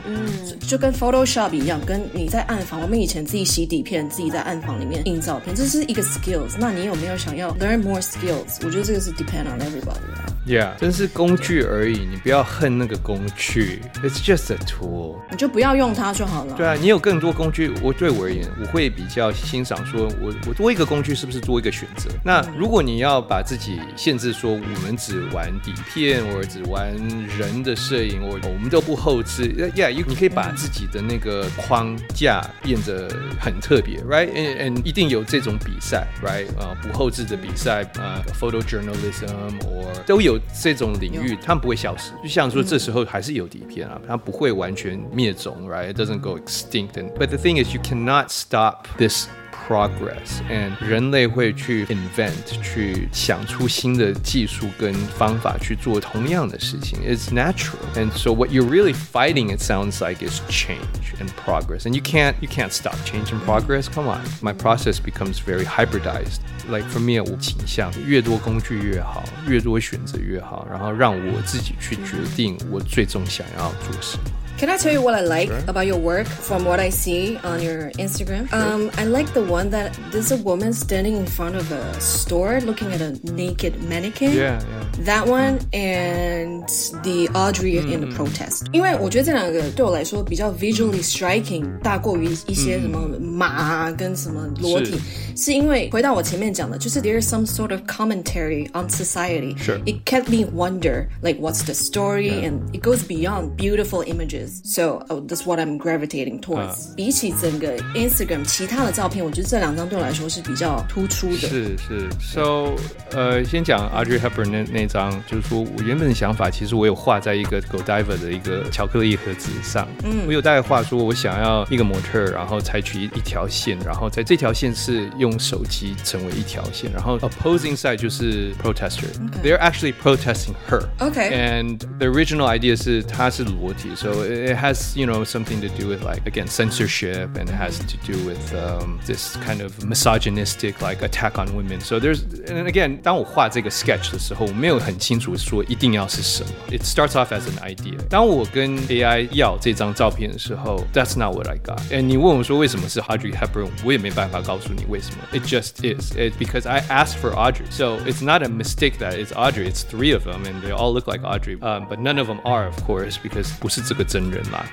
[0.67, 6.55] 就跟 Photoshop 一样，跟你在暗房，我们以前自己洗底片，自己在暗房里面印照片，这是一个 skills。
[6.59, 8.57] 那你有没有想要 learn more skills？
[8.63, 10.25] 我觉得这个是 depend on everybody 啦。
[10.45, 13.81] Yeah，真是工具而已，你不要恨那个工具。
[14.03, 15.15] It's just a tool。
[15.29, 16.55] 你就不要用它就好了。
[16.55, 22.09] 对啊，你有更多工具，我对我而言，我会比较欣赏说，我我多一个工具是不是多一个选择？
[22.23, 26.92] 那如果你要把自己 限制说，我们只玩底片，或者只玩
[27.38, 33.08] 人的摄影，我我们都不后置，Yeah，你可以把自己的那个框架变得
[33.40, 36.46] 很特别，Right？And and 一定有这种比赛，Right？
[36.58, 42.12] 啊、不后置的比赛，啊、photojournalism or 都有这种领域，他们不会消失。
[42.22, 46.92] 就像说，这时候还是有底片啊，它不会完全灭种，right？It doesn't go extinct.
[46.92, 49.28] And but the thing is, you cannot stop this
[49.65, 60.05] progress and 人类会去 invent 去想出新的技术跟方法去做同样的事情 it's natural and so what you're really fighting it sounds
[60.05, 64.07] like is change and progress and you can't you can't stop change and progress come
[64.07, 74.23] on my process becomes very hybridized like for me 我倾向越多工具越好越多选择越好然后让我自己去决定我最终想要做什么
[74.57, 75.57] Can I tell you what I like Sure.
[75.67, 78.45] about your work from what I see on your Instagram?
[78.53, 82.61] Um, I like the one that there's a woman standing in front of a store
[82.61, 84.33] looking at a naked mannequin.
[84.35, 86.67] yeah yeah That one and
[87.01, 94.93] the Audrey in the protest，、因为我觉得这两个对我来说比较 visually striking，大过于一些什么马啊跟什么裸体，
[95.35, 99.55] 是因为回到我前面讲的，就是 there is some sort of commentary on society.
[99.57, 99.79] Sure.
[99.85, 104.44] It kept me wonder like what's the story and it goes beyond beautiful images.
[104.63, 106.93] So oh, that's what I'm gravitating towards.
[106.95, 111.37] 比起整个 Instagram 其他的照片，我觉得这两张对我来说是比较突出的。
[111.37, 112.75] 是是，so
[113.11, 130.83] 呃，先讲 Audrey Hepburn 那那张，就是说我原本的想法，其实我有画在一个 Godiva 的一个巧克力盒子上，嗯，我有大概画说，我想要一个模特儿，然后采取一一条线，然后在这条线是用手机成为一条线，然后 opposing side 就是 protester，they're actually protesting her。
[130.99, 131.31] Okay.
[131.31, 136.47] And the original idea 是它是裸体，so it has you know something to do with like again
[136.47, 141.55] censorship, and it has to do with um, this kind of misogynistic like attack on
[141.55, 141.79] women.
[141.81, 146.49] So there's and again，当我画这个 sketch 的时候，我没有很清楚说一定要是什么。
[146.69, 147.97] It starts off as an idea。
[148.09, 155.17] 当我跟 AI 要这张照片的时候，That's not what I got。And 你问我说为什么是 Audrey Hepburn，我也没办法告诉你为什么。
[155.31, 156.11] It just is.
[156.15, 159.69] It because I asked for Audrey, so it's not a mistake that it's Audrey.
[159.69, 161.59] It's three of them, and they all look like Audrey.
[161.61, 164.65] Um, but none of them are, of course, because 不是这个真 人啦。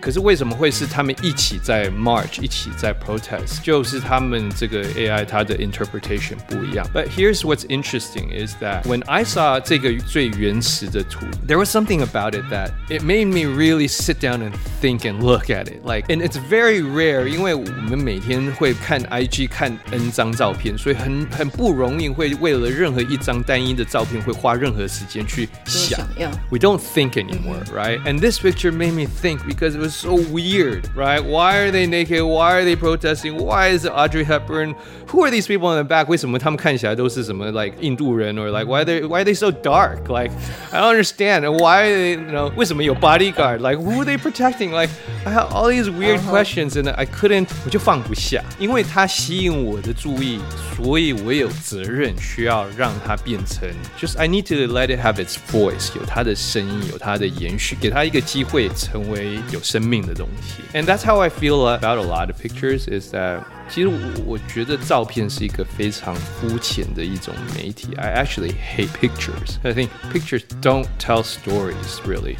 [0.00, 3.62] 可是为什么会是他们一起在 march，一起在 protest？
[3.62, 6.86] 就是他们这个 AI 它的 interpretation 不一样。
[6.92, 13.02] But here's what's interesting is that when I saw 这个最原始的图，there was something about it that it
[13.02, 14.52] made me really sit down and
[14.82, 15.82] think and look at it.
[15.86, 25.98] Like, and it's very rare，因为我们每天会看 IG 看 N 张照片，所以很很不容易会为了任何一张单一的照片会花任何时间去想。
[25.98, 28.02] 想要 We don't think anymore, right?
[28.04, 31.24] And this picture made me think because it was so weird, right?
[31.24, 32.22] Why are they naked?
[32.22, 33.36] Why are they protesting?
[33.36, 34.74] Why is it Audrey Hepburn?
[35.08, 36.08] Who are these people in the back?
[36.08, 40.08] 为什么他们看起来都是什么 like 印度人 or like why they why are they so dark?
[40.08, 40.32] Like
[40.72, 41.44] I don't understand.
[41.44, 43.58] And why are they you know 为什么有 bodyguard?
[43.60, 44.72] Like who are they protecting?
[44.72, 44.90] Like
[45.24, 50.40] I have all these weird questions and I couldn't 我就放不下，因为它吸引我的注意，
[50.76, 53.68] 所以我有责任需要让它变成
[53.98, 60.62] just I need to let it have its voice，有它的声音，有它的延续，给它一个机会 成为有生命的东西。
[60.72, 67.94] And that's how I feel about a lot of pictures is that 其实我我觉得照片是一个非常肤浅的一种媒体。
[67.96, 69.56] I actually hate pictures.
[69.62, 72.36] I think pictures don't tell stories really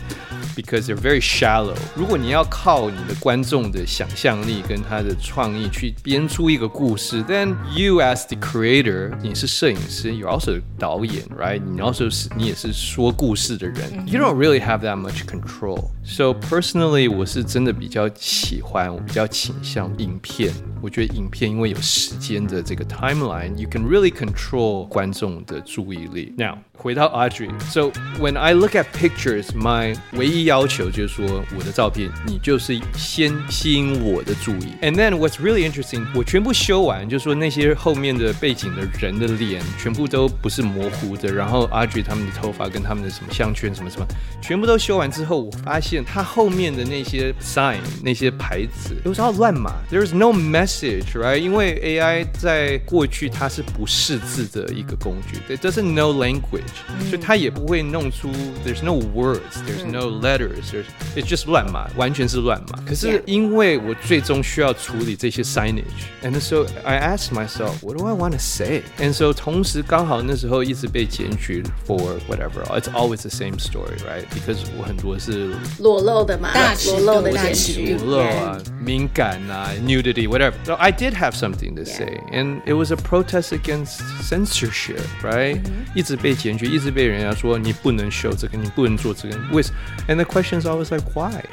[0.55, 1.74] because they're very shallow.
[1.97, 11.61] 如果你要靠你的观众的想象力跟他的创意去编出一个故事，then you as the creator，你是摄影师，you're also 导演，right？
[11.64, 15.89] 你 also 是你也是说故事的人，you don't really have that much control.
[16.05, 20.53] So personally，我是真的比较喜欢，我比较倾向影片。
[20.82, 26.32] 我觉得 影片因为有时间的这个 timeline，you can really control 观众的注意力。
[26.37, 44.07] Now 回到 Audrey，so when I look at pictures，my 唯一要求就是说我的照片你就是先吸引我的注意，and then what's really interesting，我全部修完，就是说那些后面的背景的人的脸全部都不是模糊的，然后 Audrey 他们的头发跟他们的什么项圈什么什么，
[44.41, 51.39] 全部都修完之后，我发现他后面的那些 sign 那些牌子都是要乱码，There is no message，right？
[51.39, 56.61] 因为 AI 在过去它是不识字的一个工具，it doesn't know language，、
[57.09, 58.30] 所以它也不会弄出
[58.64, 60.85] there's no words，there's no letters，there's
[61.16, 62.78] it's just 乱码，完全是乱码。
[62.87, 63.22] 可是 Yeah.
[63.26, 72.91] 因为我最终需要处理这些 signage，and so I asked myself，what do I want to say？and so 同时刚好那时候一直被检举 for whatever，it's
[72.93, 80.55] always the same story，right？because 我很多是裸露的嘛，大尺度裸露的大检举，尺度裸露啊、敏感啊、nudity, whatever.
[80.64, 85.61] So I did have something to say, and it was a protest against censorship, right?
[85.95, 89.37] 一直被检 举，一直被人家说你不能 show 这个，你不能做这个。
[89.53, 89.62] 为
[90.09, 91.45] And the question is always like, why?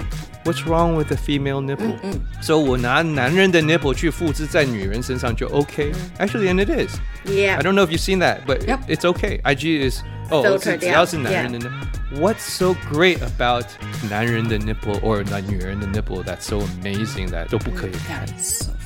[0.44, 1.96] What's wrong with the female nipple?
[2.42, 5.92] So 我拿男人的 nipple 去复制在女人身上就 OK?
[6.18, 6.96] Actually, and it is.
[7.26, 7.58] Yeah.
[7.58, 8.80] I don't know if you've seen that, but Yep.
[8.88, 9.40] it's okay.
[9.44, 10.02] IG is
[10.32, 11.64] oh, Filtered, 只要是男人的 yeah.
[11.64, 12.20] nipple.
[12.20, 13.66] What's so great about
[14.10, 18.26] 男人的 nipple or 那女人的 nipple that's so amazing that 都不可以看？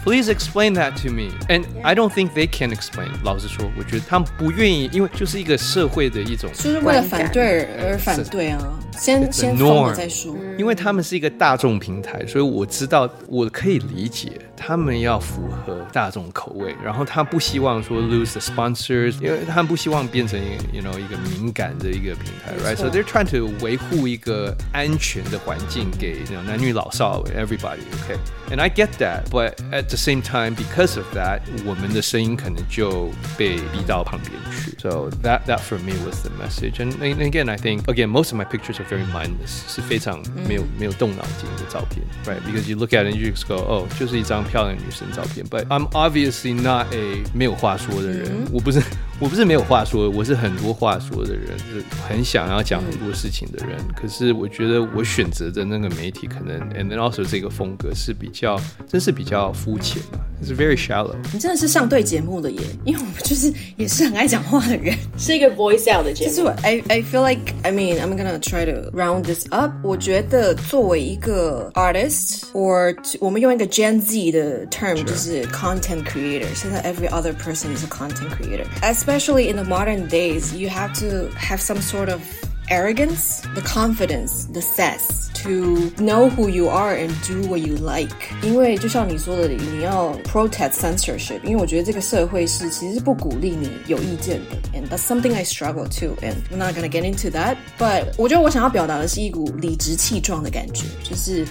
[0.03, 1.31] Please explain that to me.
[1.49, 3.11] And I don't think they can explain.
[3.23, 8.59] 老实说，我觉得他们不愿意，因为就是一个社会的一种，就是为了反对而反对啊。
[8.99, 10.35] 先先放了再说。
[10.59, 20.40] 因为他们是一个大众平台，所以我知道我可以理解他们要符合大众口味，然后他不希望说 lose the sponsors，因为他们不希望变成
[20.72, 30.56] you know 一个敏感的一个平台，right？So they're trying to 维护一个安全的环境给男女老少 everybody，OK？And I get that，but at the same time
[30.56, 34.76] because of that，我们的声音可能就被逼到旁边去。
[34.80, 36.80] So that that for me was the message.
[36.80, 42.92] And, and again, I think again most of my pictures are very mindless，是非常没有没有动脑筋的照片，right？Because you look
[42.92, 45.47] at it and you just go，哦，就是一张 漂亮女生照片。
[45.47, 48.83] But I'm obviously not a 没有话说的人，我不是
[49.21, 53.77] 我不是没有话说，我是很多话说的人，是很想要讲很多事情的人。
[53.95, 58.59] 可是我觉得我选择的那个媒体可能，and then also 这个风格是比较，
[58.89, 61.15] 真是比较肤浅嘛，is very shallow。
[61.35, 66.31] 你真的是上对节目的耶，因为我们就是也是很爱讲话的人，是一个 voice out 的节目。
[66.31, 69.71] 就是我，I I feel like I mean I'm gonna try to round this up。
[69.83, 76.47] 我觉得作为一个 artist，or 我们用一个 Gen Z 的 term，就是 content creator。
[76.55, 78.65] 现在 every other person is a content creator。
[79.11, 82.23] Especially in the modern days, you have to have some sort of
[82.70, 88.16] arrogance, the confidence, the sass to know who you are and do what you like。
[88.42, 96.16] 因为就像你说的，你要 protest censorship，因为我觉得这个社会是其实是不鼓励你有意见的，and that's something I struggle too.
[96.22, 97.58] And I'm not gonna get into that.
[97.78, 101.46] But 我觉得我想要表达的是一股理直气壮的感觉，就是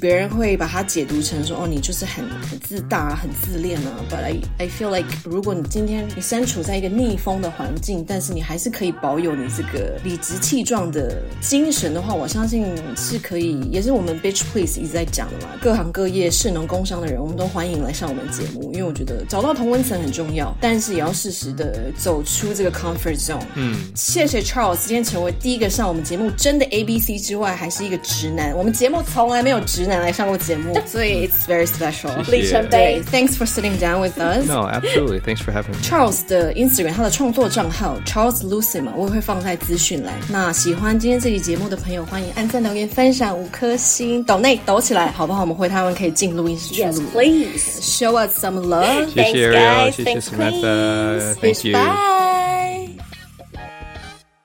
[0.00, 3.90] 别人会把它解读成说，哦，你就是很很自大、很自恋啊。
[4.08, 13.17] But I I feel like 如果你今天你身处在一个逆风的环境，但是你还是可以保有你这个理直气 壮的精神的话，我相信是。
[13.27, 15.51] 可以，也是我们 Bitch Please 一直在讲的嘛。
[15.59, 23.41] 各行各业、市农工商的人，我们都欢迎来上我们节目，因为我觉得找到同温层很重要，但是也要适时的走出这个 comfort zone。
[23.55, 28.55] 嗯，谢谢 Charles 今天成为第一个上我们节目真的 A B C 之外，还是一个直男。
[28.55, 32.15] 我们节目从来没有直男来上过节目， 所以 it's very special。
[32.31, 33.01] 里程碑。
[33.11, 34.47] Thanks for sitting down with us.
[34.47, 35.19] No, absolutely.
[35.19, 35.81] Thanks for having me.
[35.81, 40.13] Charles 的 Instagram 他的创作账号 Charles Lucy 嘛，我也会放在资讯栏。
[40.29, 43.07] 那喜欢今天这期节目的朋友，欢迎按赞、留言、分。
[43.17, 45.41] 享五颗星，抖内抖起来，好不好？
[45.41, 46.91] 我们回台湾可以进录音室去录。
[46.91, 49.09] Yes, please show us some love.
[49.11, 52.86] 谢谢 Ariel，谢谢 Samantha，Thank you。